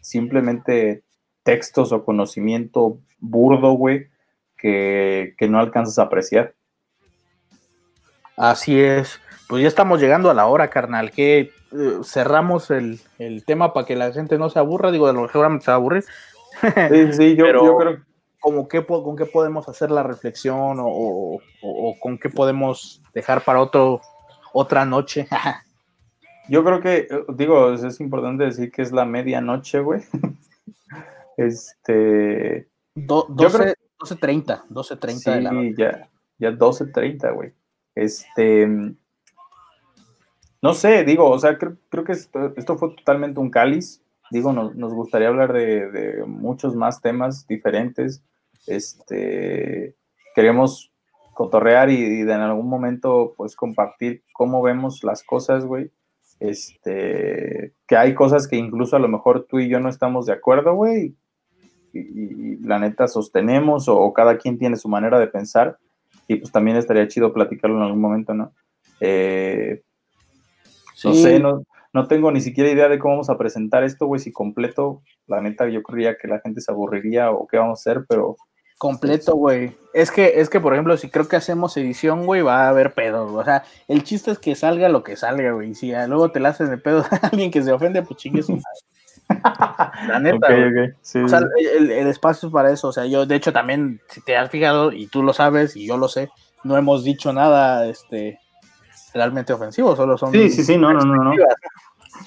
[0.00, 1.02] simplemente
[1.42, 4.06] textos o conocimiento burdo, güey,
[4.60, 6.54] que, no alcanzas a apreciar.
[8.36, 9.20] Así es.
[9.48, 11.40] Pues ya estamos llegando a la hora, carnal, que
[11.72, 13.00] eh, cerramos el,
[13.46, 14.90] tema para que la gente no se aburra.
[14.90, 16.04] Digo, de lo que seguramente se va a aburrir.
[16.60, 18.00] Sí, sí, yo, yo creo
[18.40, 23.60] como qué, con qué podemos hacer la reflexión o, o, con qué podemos dejar para
[23.60, 24.00] otro
[24.52, 25.28] otra noche.
[26.48, 30.02] Yo creo que, eh, digo, es importante decir que es la medianoche, güey.
[31.36, 32.68] este.
[34.00, 37.52] 12.30, 12.30 sí, de la ya, ya 12.30, güey.
[37.94, 38.66] Este.
[40.62, 44.02] No sé, digo, o sea, creo, que esto, fue totalmente un cáliz.
[44.30, 48.22] Digo, nos, nos gustaría hablar de, de, muchos más temas diferentes.
[48.66, 49.96] Este,
[50.34, 50.90] queremos
[51.40, 55.90] cotorrear y, en algún momento pues compartir cómo vemos las cosas, güey.
[56.38, 60.34] Este, que hay cosas que incluso a lo mejor tú y yo no estamos de
[60.34, 61.14] acuerdo, güey,
[61.92, 65.78] y, la neta sostenemos o, cada quien tiene su manera de pensar
[66.28, 68.52] y pues también estaría chido platicarlo en algún momento, ¿no?
[69.00, 69.82] Eh,
[71.04, 71.62] no sé, no,
[71.92, 75.40] no tengo ni siquiera idea de cómo vamos a presentar esto, güey, si completo, la
[75.40, 78.36] neta yo creía que la gente se aburriría o qué vamos a hacer, pero
[78.80, 79.76] Completo, güey.
[79.92, 82.94] Es que, es que, por ejemplo, si creo que hacemos edición, güey, va a haber
[82.94, 83.30] pedos.
[83.30, 85.74] O sea, el chiste es que salga lo que salga, güey.
[85.74, 88.48] Si luego te la haces de pedo a alguien que se ofende, pues chingues
[90.08, 90.48] La neta.
[91.24, 91.40] O sea,
[91.78, 92.88] el, espacio es para eso.
[92.88, 95.86] O sea, yo, de hecho, también, si te has fijado, y tú lo sabes, y
[95.86, 96.30] yo lo sé,
[96.64, 98.38] no hemos dicho nada este
[99.14, 100.32] realmente ofensivo, solo son.
[100.32, 101.32] Sí, sí, sí, no, no, no, no.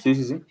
[0.02, 0.42] Sí, sí, sí.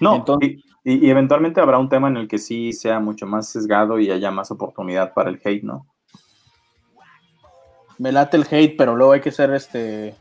[0.00, 3.98] No, Entonces, y, eventualmente habrá un tema en el que sí sea mucho más sesgado
[3.98, 5.86] y haya más oportunidad para el hate, ¿no?
[7.98, 10.16] me late el hate, pero luego hay que ser este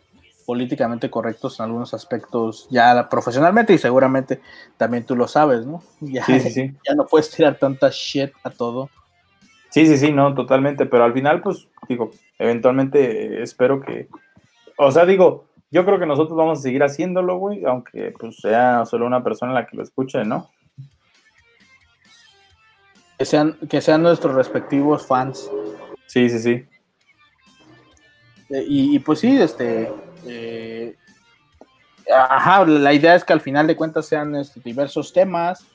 [0.45, 4.41] políticamente correctos en algunos aspectos ya profesionalmente y seguramente
[4.77, 5.83] también tú lo sabes, ¿no?
[5.99, 6.75] Ya, sí, sí, sí.
[6.87, 8.89] ya no puedes tirar tanta shit a todo.
[9.69, 14.07] Sí, sí, sí, no, totalmente, pero al final, pues, digo, eventualmente espero que,
[14.77, 18.85] o sea, digo, yo creo que nosotros vamos a seguir haciéndolo, güey, aunque pues sea
[18.85, 20.51] solo una persona la que lo escuche, ¿no?
[23.17, 25.49] Que sean, que sean nuestros respectivos fans.
[26.05, 26.65] Sí, sí, sí.
[28.49, 29.91] Eh, y, pues sí, este.
[30.25, 30.95] Eh,
[32.13, 35.65] ajá, la idea es que al final de cuentas sean este, diversos temas.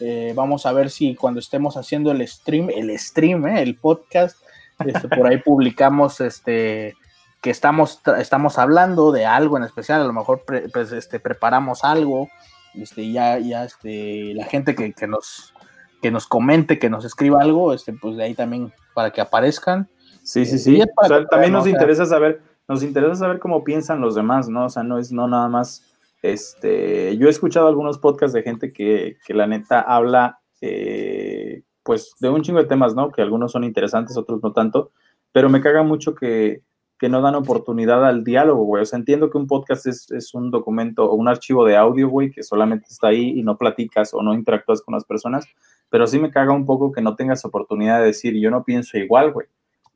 [0.00, 4.38] Eh, vamos a ver si cuando estemos haciendo el stream, el stream, el podcast,
[4.84, 6.96] este, por ahí publicamos este
[7.44, 12.30] que estamos, estamos hablando de algo en especial, a lo mejor pues, este, preparamos algo,
[12.72, 15.52] este, ya, ya este, la gente que, nos,
[16.00, 19.90] que nos comente, que nos escriba algo, este, pues de ahí también para que aparezcan.
[20.22, 20.82] Sí, sí, sí.
[21.30, 24.66] también nos interesa saber, nos interesa saber cómo piensan los demás, ¿no?
[24.66, 28.72] O sea, no es no nada más, este, yo he escuchado algunos podcasts de gente
[28.72, 33.10] que, la neta habla, eh, pues, de un chingo de temas, ¿no?
[33.10, 34.90] Que algunos son interesantes, otros no tanto,
[35.32, 36.62] pero me caga mucho que
[36.98, 38.82] que no dan oportunidad al diálogo, güey.
[38.82, 42.30] O sea, entiendo que un podcast es, un documento o un archivo de audio, güey,
[42.30, 45.46] que solamente está ahí y no platicas o no interactúas con las personas,
[45.90, 48.96] pero sí me caga un poco que no tengas oportunidad de decir, yo no pienso
[48.96, 49.46] igual, güey.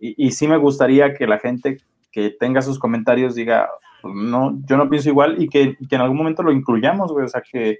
[0.00, 1.78] Y, sí me gustaría que la gente
[2.10, 3.68] que tenga sus comentarios diga,
[4.02, 7.24] no, yo no pienso igual y que, en algún momento lo incluyamos, güey.
[7.24, 7.78] O sea, que,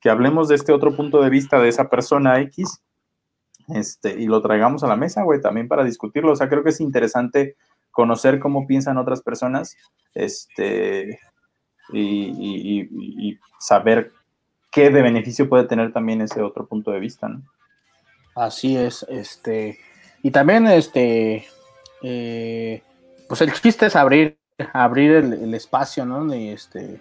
[0.00, 2.82] que hablemos de este otro punto de vista de esa persona X
[3.68, 6.32] este, y lo traigamos a la mesa, güey, también para discutirlo.
[6.32, 7.56] O sea, creo que es interesante
[7.90, 9.76] conocer cómo piensan otras personas
[10.14, 11.18] este,
[11.92, 14.12] y, saber
[14.70, 17.42] qué de beneficio puede tener también ese otro punto de vista, ¿no?
[18.34, 19.78] Así es, este,
[20.22, 21.46] y también, este,
[22.02, 22.82] eh,
[23.30, 24.40] pues el chiste es abrir,
[24.72, 26.34] abrir el, espacio, ¿no?
[26.34, 27.00] Y este,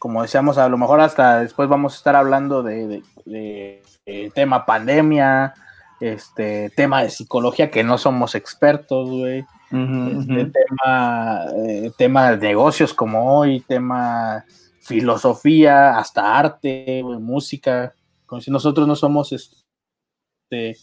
[0.00, 5.54] como decíamos, a lo mejor hasta después vamos a estar hablando de, de tema pandemia,
[6.00, 9.46] este, tema de psicología, que no somos expertos, güey.
[9.70, 14.44] Este, tema, eh, tema de negocios como hoy, tema
[14.80, 17.94] filosofía, hasta arte, música,
[18.26, 20.76] como si nosotros no somos este,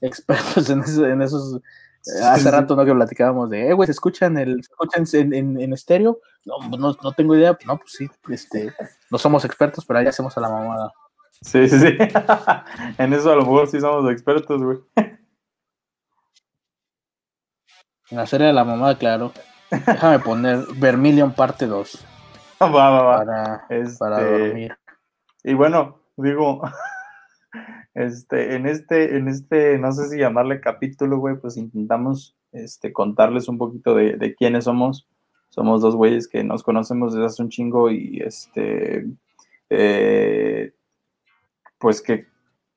[0.00, 1.60] expertos en, esos...
[2.22, 4.60] Hace rato no que platicábamos de, eh, güey, ¿se escuchan, el,
[5.12, 6.18] en, estéreo?
[6.44, 8.74] No, no, no, tengo idea, no, pues sí, este,
[9.10, 10.92] no somos expertos, pero ahí hacemos a la mamada.
[11.42, 11.96] Sí, sí, sí.
[12.98, 14.78] en eso a lo mejor sí somos expertos, güey.
[18.10, 19.32] En la serie de la mamá, claro.
[19.70, 22.06] Déjame poner Vermilion parte 2.
[22.60, 23.18] Va, va, va.
[23.18, 24.78] Para, este, dormir.
[25.42, 26.62] Y bueno, digo,
[27.94, 33.48] este, en este, en este, no sé si llamarle capítulo, güey, pues intentamos este, contarles
[33.48, 35.08] un poquito de, quiénes somos.
[35.50, 39.06] Somos dos güeyes que nos conocemos desde hace un chingo y este,
[39.68, 40.72] eh,
[41.78, 42.26] pues que,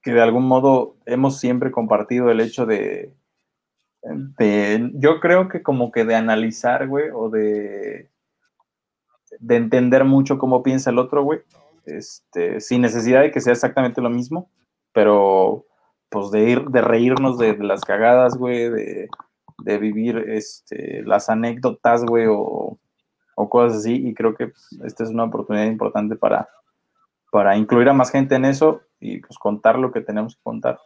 [0.02, 3.14] que de algún modo hemos siempre compartido el hecho de,
[4.94, 8.10] yo creo que como que de analizar, güey, o de,
[9.40, 11.40] de entender mucho cómo piensa el otro, güey,
[11.86, 14.50] este, sin necesidad de que sea exactamente lo mismo,
[14.96, 15.66] pero
[16.10, 22.28] pues de ir, de reírnos de, las cagadas, güey, de, vivir este, las anécdotas, güey,
[22.30, 22.80] o,
[23.50, 24.54] cosas así, y creo que
[24.86, 26.48] esta es una oportunidad importante para,
[27.30, 30.80] para incluir a más gente en eso y pues contar lo que tenemos que contar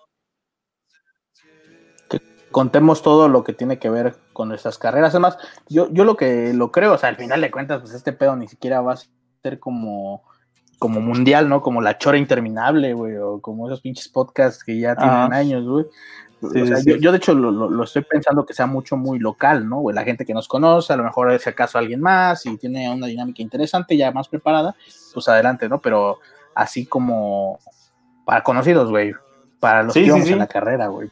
[2.51, 5.13] contemos todo lo que tiene que ver con nuestras carreras.
[5.13, 5.37] Además,
[5.67, 8.35] yo, yo lo que lo creo, o sea, al final de cuentas, pues este pedo
[8.35, 8.99] ni siquiera va a
[9.43, 10.23] ser como,
[10.79, 11.61] como mundial, ¿no?
[11.61, 15.85] Como la chora interminable, güey, o como esos pinches podcasts que ya tienen años, güey.
[17.01, 19.81] Yo, de hecho lo, estoy pensando que sea mucho muy local, ¿no?
[19.81, 22.89] Güey, la gente que nos conoce, a lo mejor si acaso alguien más y tiene
[22.89, 24.73] una dinámica interesante, ya más preparada,
[25.13, 25.79] pues adelante, ¿no?
[25.79, 26.19] Pero
[26.55, 27.59] así como
[28.23, 29.13] para conocidos, güey,
[29.59, 31.09] para los que en la carrera, güey.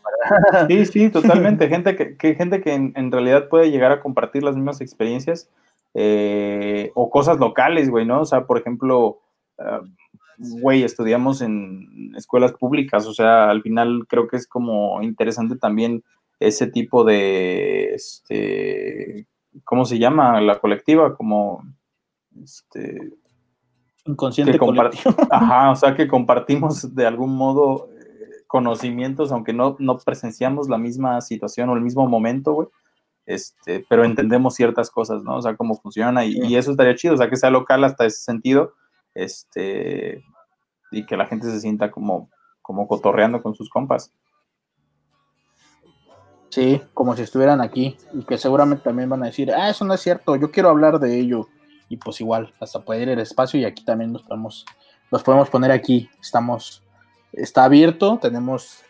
[0.68, 1.68] Sí, sí, totalmente.
[1.68, 5.50] gente que, gente que en, realidad puede llegar a compartir las mismas experiencias
[5.94, 8.22] eh, o cosas locales, güey, ¿no?
[8.22, 9.20] O sea, por ejemplo,
[9.60, 9.82] ah,
[10.38, 16.04] güey, estudiamos en escuelas públicas, o sea, al final creo que es como interesante también
[16.40, 19.28] ese tipo de, este,
[19.64, 20.40] ¿cómo se llama?
[20.42, 21.64] La colectiva, como,
[22.44, 23.14] este...
[24.06, 25.16] Inconsciente colectivo.
[25.32, 27.90] Ajá, o sea, que compartimos de algún modo
[28.48, 32.68] conocimientos, aunque no, no presenciamos la misma situación o el mismo momento, güey.
[33.26, 35.36] Este, pero entendemos ciertas cosas, ¿no?
[35.36, 38.22] O sea, cómo funciona y, eso estaría chido, o sea, que sea local hasta ese
[38.22, 38.74] sentido,
[39.18, 40.24] este,
[40.92, 42.30] y que la gente se sienta como,
[42.62, 44.14] como cotorreando con sus compas.
[46.50, 49.94] Sí, como si estuvieran aquí y que seguramente también van a decir, ah, eso no
[49.94, 51.48] es cierto, yo quiero hablar de ello.
[51.90, 54.66] Y pues igual, hasta puede ir el espacio y aquí también nos podemos,
[55.12, 56.10] nos podemos poner aquí.
[56.22, 56.84] Estamos,
[57.34, 58.84] está abierto, tenemos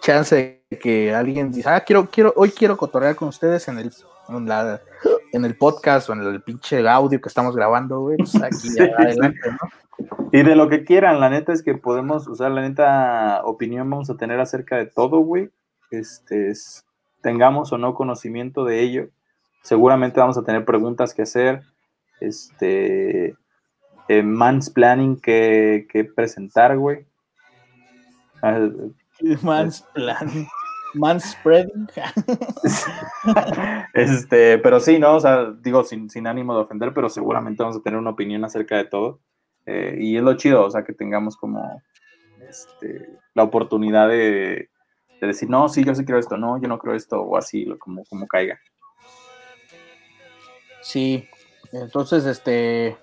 [0.00, 3.92] chance de que alguien diga, ah, quiero, quiero, hoy quiero cotorrear con ustedes en el,
[4.28, 4.80] en, la,
[5.32, 8.16] en el podcast o en el pinche audio que estamos grabando, güey.
[8.16, 8.68] Pues aquí
[8.98, 9.70] adelante, ¿no?
[10.32, 14.10] Y de lo que quieran, la neta es que podemos usar, la neta opinión vamos
[14.10, 15.50] a tener acerca de todo, güey.
[15.90, 16.86] Este, es,
[17.20, 19.08] tengamos o no conocimiento de ello.
[19.62, 21.62] Seguramente vamos a tener preguntas que hacer,
[22.20, 23.34] este,
[24.08, 27.06] eh, mansplaining que, que presentar, güey.
[28.42, 28.68] Ah,
[29.42, 30.48] Mansplaining.
[30.94, 31.88] Manspreading.
[33.94, 35.16] este, pero sí, ¿no?
[35.16, 38.76] O sea, digo, sin, ánimo de ofender, pero seguramente vamos a tener una opinión acerca
[38.76, 39.20] de todo.
[39.66, 41.82] Eh, y es lo chido, o sea, que tengamos como
[42.48, 44.70] este, la oportunidad de,
[45.20, 48.04] decir, no, sí, yo sí creo esto, no, yo no creo esto, o así, como,
[48.06, 48.58] como caiga.
[50.82, 51.28] Sí,
[51.72, 52.96] entonces, este,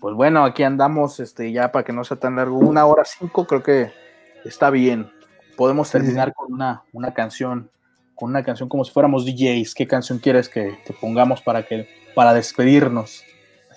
[0.00, 3.46] pues bueno, aquí andamos, este, ya para que no sea tan largo, una hora cinco,
[3.46, 3.92] creo que
[4.44, 5.12] está bien
[5.60, 7.68] podemos terminar con una, una canción,
[8.14, 9.74] con una canción como si fuéramos DJs.
[9.74, 13.22] ¿Qué canción quieres que, pongamos para que para despedirnos?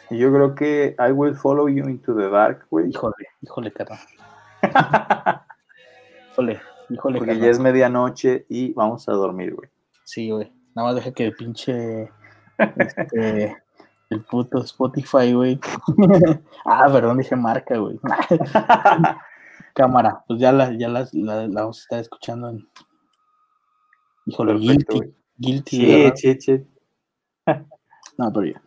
[0.10, 2.90] Yo creo que I Will Follow You Into the Dark, güey.
[2.90, 4.00] Híjole, híjole, cara.
[6.32, 9.70] híjole, híjole, Porque ya es medianoche y vamos a dormir, güey.
[10.06, 10.54] Sí, güey.
[10.74, 12.10] Nada más deja que el pinche.
[12.78, 13.62] Este,
[14.10, 15.60] el puto Spotify, güey.
[16.66, 18.00] ah, perdón, dije marca, güey.
[19.74, 21.08] Cámara, pues ya la, ya la,
[21.50, 22.68] vamos a estar escuchando en.
[24.26, 25.00] Híjole, guilty.
[25.38, 25.78] Guilty.
[25.78, 26.68] Sí, sí, sí.
[28.18, 28.62] no, pero ya.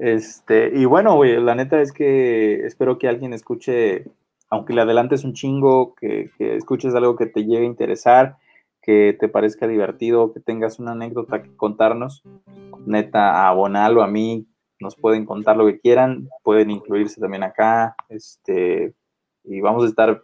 [0.00, 4.04] Este, y bueno, güey, la neta es que espero que alguien escuche,
[4.48, 8.36] aunque le adelantes un chingo, que, que escuches algo que te llegue a interesar,
[8.80, 12.22] que te parezca divertido, que tengas una anécdota que contarnos.
[12.86, 14.46] Neta, a Bonalo, a mí,
[14.80, 17.94] nos pueden contar lo que quieran, pueden incluirse también acá.
[18.08, 18.94] Este,
[19.44, 20.22] y vamos a estar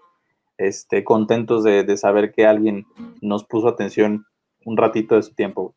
[0.56, 2.86] este, contentos de, saber que alguien
[3.20, 4.26] nos puso atención
[4.64, 5.74] un ratito de su tiempo.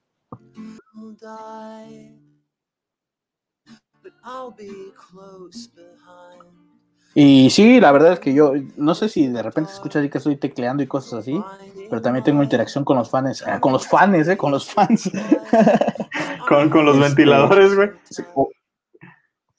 [7.14, 10.10] Y sí, la verdad es que yo no sé si de repente se escucha así
[10.10, 11.42] que estoy tecleando y cosas así,
[11.90, 15.12] pero también tengo interacción con los fans, ah, con los fans, eh, con los fans.
[16.48, 17.90] con, los este, ventiladores, güey.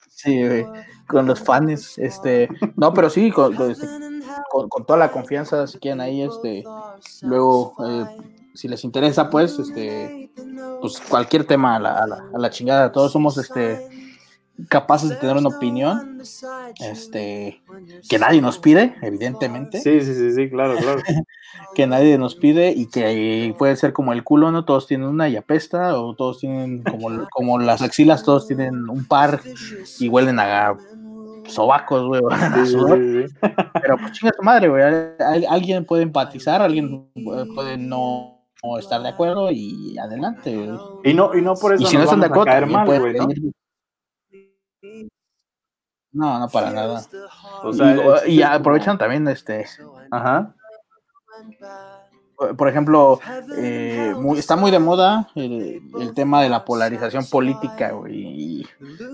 [0.08, 0.66] Sí, güey
[1.12, 3.86] con los fans, este, no, pero sí, este,
[4.50, 6.64] con, con, toda la confianza, si quieren ahí, este,
[7.22, 8.06] luego, eh,
[8.54, 10.30] si les interesa, pues, este,
[10.80, 13.86] pues cualquier tema a la, a la, a la chingada, todos somos, este,
[14.68, 16.20] capaces de tener una opinión,
[16.80, 17.62] este,
[18.08, 19.80] que nadie nos pide, evidentemente.
[19.80, 21.02] Sí, sí, sí, sí, claro, claro.
[21.74, 24.64] que nadie nos pide y que puede ser como el culo, ¿no?
[24.64, 29.04] Todos tienen una y apesta, o todos tienen como, como las axilas, todos tienen un
[29.06, 29.40] par
[29.98, 30.76] y huelen a
[31.46, 32.22] sobacos, güey.
[33.40, 34.82] Pero pues chinga tu madre, güey.
[35.48, 37.10] Alguien puede empatizar, alguien
[37.54, 38.42] puede no
[38.78, 40.68] estar de acuerdo y adelante,
[41.04, 43.14] Y no, y no por eso y si no están de acuerdo, caer mal, güey,
[43.14, 43.28] ¿no?
[46.12, 47.02] No, no para nada.
[48.26, 49.64] y, aprovechan también este.
[50.10, 50.54] Ajá.
[52.56, 53.20] Por ejemplo,
[53.56, 58.66] eh, está muy de moda el, tema de la polarización política, güey.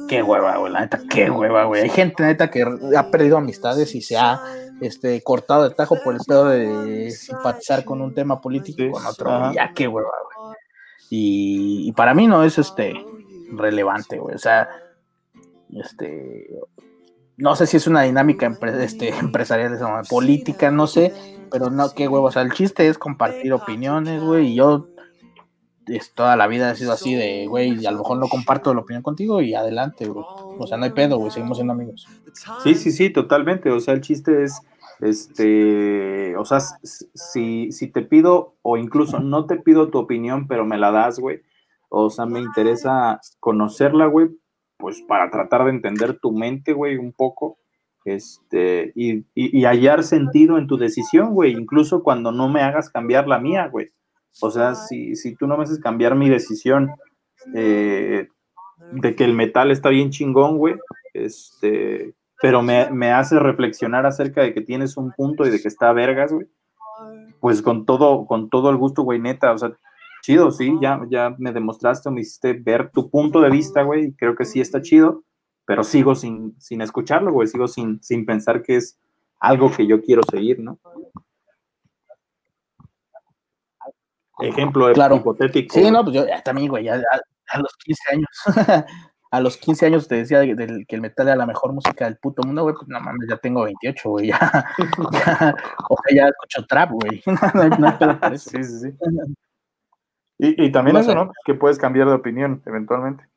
[0.09, 1.83] Qué hueva, güey, la neta, qué hueva, güey.
[1.83, 2.64] Hay gente, neta, que
[2.97, 4.41] ha perdido amistades y se ha
[4.81, 9.05] este, cortado el tajo por el pedo de simpatizar con un tema político y con
[9.07, 9.53] otro.
[9.53, 10.57] Ya, qué hueva, güey.
[11.11, 12.95] Y, y, para mí no es este
[13.51, 14.35] relevante, güey.
[14.35, 14.68] O sea,
[15.74, 16.49] este,
[17.39, 19.79] no sé si es una dinámica este, empresarial,
[20.09, 21.14] política, no sé,
[21.50, 24.88] pero no, qué huevo, o sea, el chiste es compartir opiniones, güey, y yo
[25.87, 28.75] es, toda la vida he sido así de, güey, y a lo mejor no comparto
[28.75, 30.25] la opinión contigo y adelante, güey.
[30.58, 32.07] O sea, no hay pedo, güey, seguimos siendo amigos.
[32.62, 34.61] Sí, sí, sí, totalmente, o sea, el chiste es,
[35.00, 40.64] este, o sea, si, si te pido, o incluso no te pido tu opinión, pero
[40.64, 41.42] me la das, güey,
[41.88, 44.29] o sea, me interesa conocerla, güey,
[44.76, 47.58] pues para tratar de entender tu mente, güey, un poco,
[48.14, 49.25] este, y,
[49.64, 53.91] hallar sentido en tu decisión, güey, incluso cuando no me hagas cambiar la mía, güey.
[54.41, 56.91] O sea, si, si tú no me haces cambiar mi decisión
[57.55, 58.29] eh,
[58.93, 60.76] de que el metal está bien chingón, güey,
[61.14, 65.68] este, pero me, me hace reflexionar acerca de que tienes un punto y de que
[65.68, 66.47] está vergas, güey,
[67.41, 69.72] pues con todo, con todo el gusto, güey, neta, o sea,
[70.22, 74.13] chido, sí, ya, ya me demostraste, me hiciste ver tu punto de vista, güey, y
[74.13, 75.22] creo que sí está chido,
[75.68, 78.99] pero sigo sin, sin escucharlo, güey, sigo sin, sin pensar que es
[79.38, 80.78] algo que yo quiero seguir, ¿no?
[84.40, 85.16] ejemplo Claro.
[85.16, 85.74] hipotético.
[85.74, 88.28] Sí, no, pues yo ya también, güey, ya, a los 15 años.
[89.30, 92.16] a los 15 años te decía de- que el metal era la mejor música del
[92.16, 94.38] puto mundo, güey, pues no mames, ya tengo 28, güey, ya,
[95.12, 95.54] ya,
[95.90, 97.22] o sea, ya escucho trap, güey,
[97.78, 98.38] no, no.
[98.38, 98.96] Sí, sí, sí.
[100.38, 101.14] Y, y también No eso.
[101.14, 101.30] ¿no?
[101.45, 103.28] Que puedes cambiar de opinión eventualmente.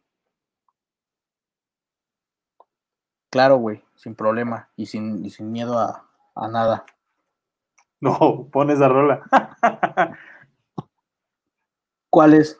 [3.31, 6.05] Claro, güey, sin problema y sin, y sin miedo a,
[6.35, 6.85] a nada.
[8.01, 9.21] No, pones esa rola.
[12.09, 12.59] ¿Cuál es?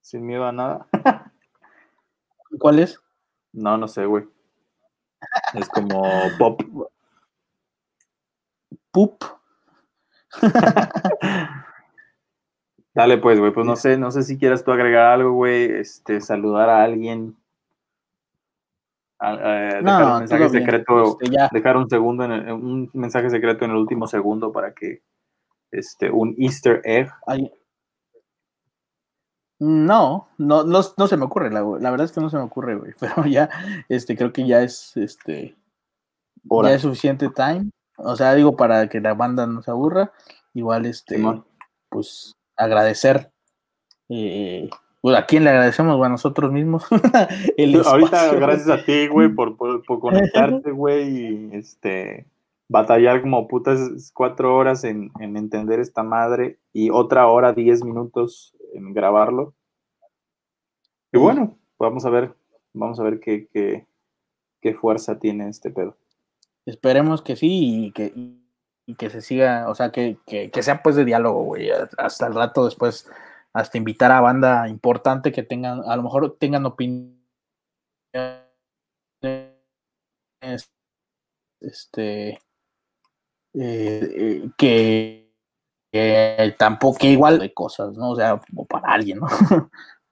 [0.00, 0.86] Sin miedo a nada.
[2.58, 3.00] ¿Cuál es?
[3.52, 4.28] No, no sé, güey.
[5.54, 6.02] Es como
[6.38, 6.60] pop.
[8.92, 9.24] Pup.
[12.94, 13.52] Dale, pues, güey.
[13.52, 15.64] Pues no sé, no sé si quieras tú agregar algo, güey.
[15.80, 17.36] Este, saludar a alguien.
[19.20, 21.18] Dejar un mensaje secreto.
[21.20, 21.36] este.
[21.52, 25.02] Dejar un segundo en el- un mensaje secreto en el último segundo para que
[25.70, 27.10] este un Easter egg.
[27.26, 27.52] Ay.
[29.58, 32.44] No, no, no, no se me ocurre, la, la verdad es que no se me
[32.44, 33.50] ocurre, güey, pero ya,
[33.90, 35.54] este, creo que ya es, este,
[36.48, 36.70] Hora.
[36.70, 40.12] ya es suficiente time, o sea, digo, para que la banda no se aburra,
[40.54, 41.44] igual, este, Simón.
[41.90, 43.30] pues, agradecer,
[44.08, 44.70] eh,
[45.00, 45.96] pues, ¿a quién le agradecemos?
[45.96, 46.86] Bueno, a nosotros mismos,
[47.56, 52.26] el Ahorita, gracias a ti, güey, por, por, por conectarte, güey, y este
[52.68, 58.54] batallar como putas cuatro horas en, en entender esta madre y otra hora, diez minutos
[58.72, 59.54] en grabarlo.
[61.12, 62.32] Y bueno, vamos a ver,
[62.72, 63.86] vamos a ver qué, qué,
[64.60, 65.96] qué fuerza tiene este pedo.
[66.64, 68.12] Esperemos que sí y que,
[68.86, 72.28] y que se siga, o sea, que, que, que sea pues de diálogo, güey, hasta
[72.28, 73.10] el rato después,
[73.52, 77.18] hasta invitar a banda importante que tengan, a lo mejor tengan opiniones,
[81.60, 82.40] este, eh,
[83.54, 85.32] eh, que,
[85.92, 88.10] que tampoco, que igual de cosas, ¿no?
[88.10, 89.28] O sea, como para alguien, ¿no?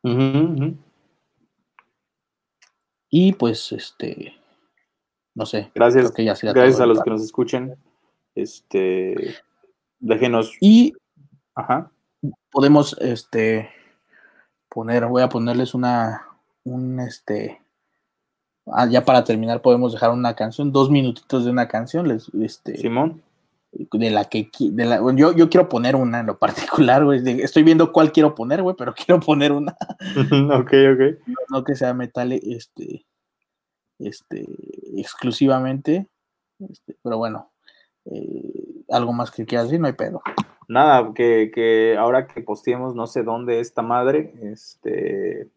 [3.11, 4.35] Y pues, este,
[5.35, 7.77] no sé, Gracias, que ya gracias a los que nos escuchen.
[8.35, 9.37] Este,
[9.99, 10.93] déjenos, Y
[11.55, 11.91] ajá,
[12.51, 13.71] podemos este
[14.69, 16.27] poner, voy a ponerles una,
[16.65, 17.61] un este,
[18.67, 22.77] ah, ya para terminar podemos dejar una canción, dos minutitos de una canción, les, este,
[22.77, 23.23] Simón.
[23.73, 27.23] de la que, de la, bueno, yo, yo quiero poner una en lo particular, güey,
[27.43, 29.77] estoy viendo cuál quiero poner, güey, pero quiero poner una,
[30.55, 31.27] ok, ok.
[31.27, 33.07] no, no que sea metal, este,
[33.99, 34.47] este,
[34.97, 36.09] exclusivamente,
[36.61, 37.51] este, pero bueno,
[38.05, 40.23] eh, algo más que quieras decir, no hay pedo.
[40.69, 45.49] Nada, que, que ahora que posteemos no sé dónde esta madre, este,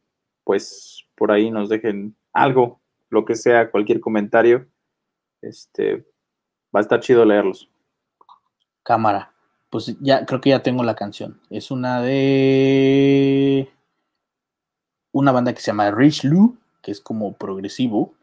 [0.45, 2.79] pues por ahí nos dejen algo,
[3.09, 4.67] lo que sea, cualquier comentario.
[5.41, 6.05] Este,
[6.73, 7.69] va a estar chido leerlos.
[8.83, 9.33] Cámara.
[9.69, 11.39] Pues ya, creo que ya tengo la canción.
[11.49, 13.69] Es una de
[15.11, 18.13] una banda que se llama Rich Lou, que es como progresivo,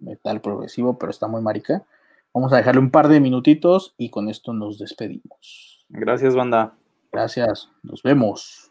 [0.00, 1.84] metal progresivo, pero está muy marica.
[2.32, 5.77] Vamos a dejarle un par de minutitos y con esto nos despedimos.
[5.88, 6.74] Gracias, banda.
[7.12, 8.70] Gracias, nos vemos.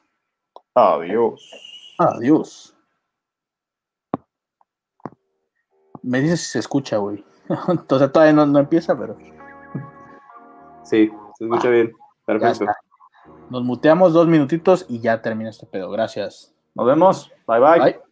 [0.75, 1.95] Adiós.
[1.97, 2.75] Adiós.
[6.03, 7.25] Me dices si se escucha, güey.
[7.67, 9.17] Entonces todavía no, no empieza, pero
[10.83, 11.91] Sí, se escucha bien.
[12.25, 12.65] Perfecto.
[13.49, 15.89] Nos muteamos dos minutitos y ya termina este pedo.
[15.89, 16.55] Gracias.
[16.75, 17.31] Nos vemos.
[17.45, 17.79] Bye bye.
[17.79, 18.06] Bye.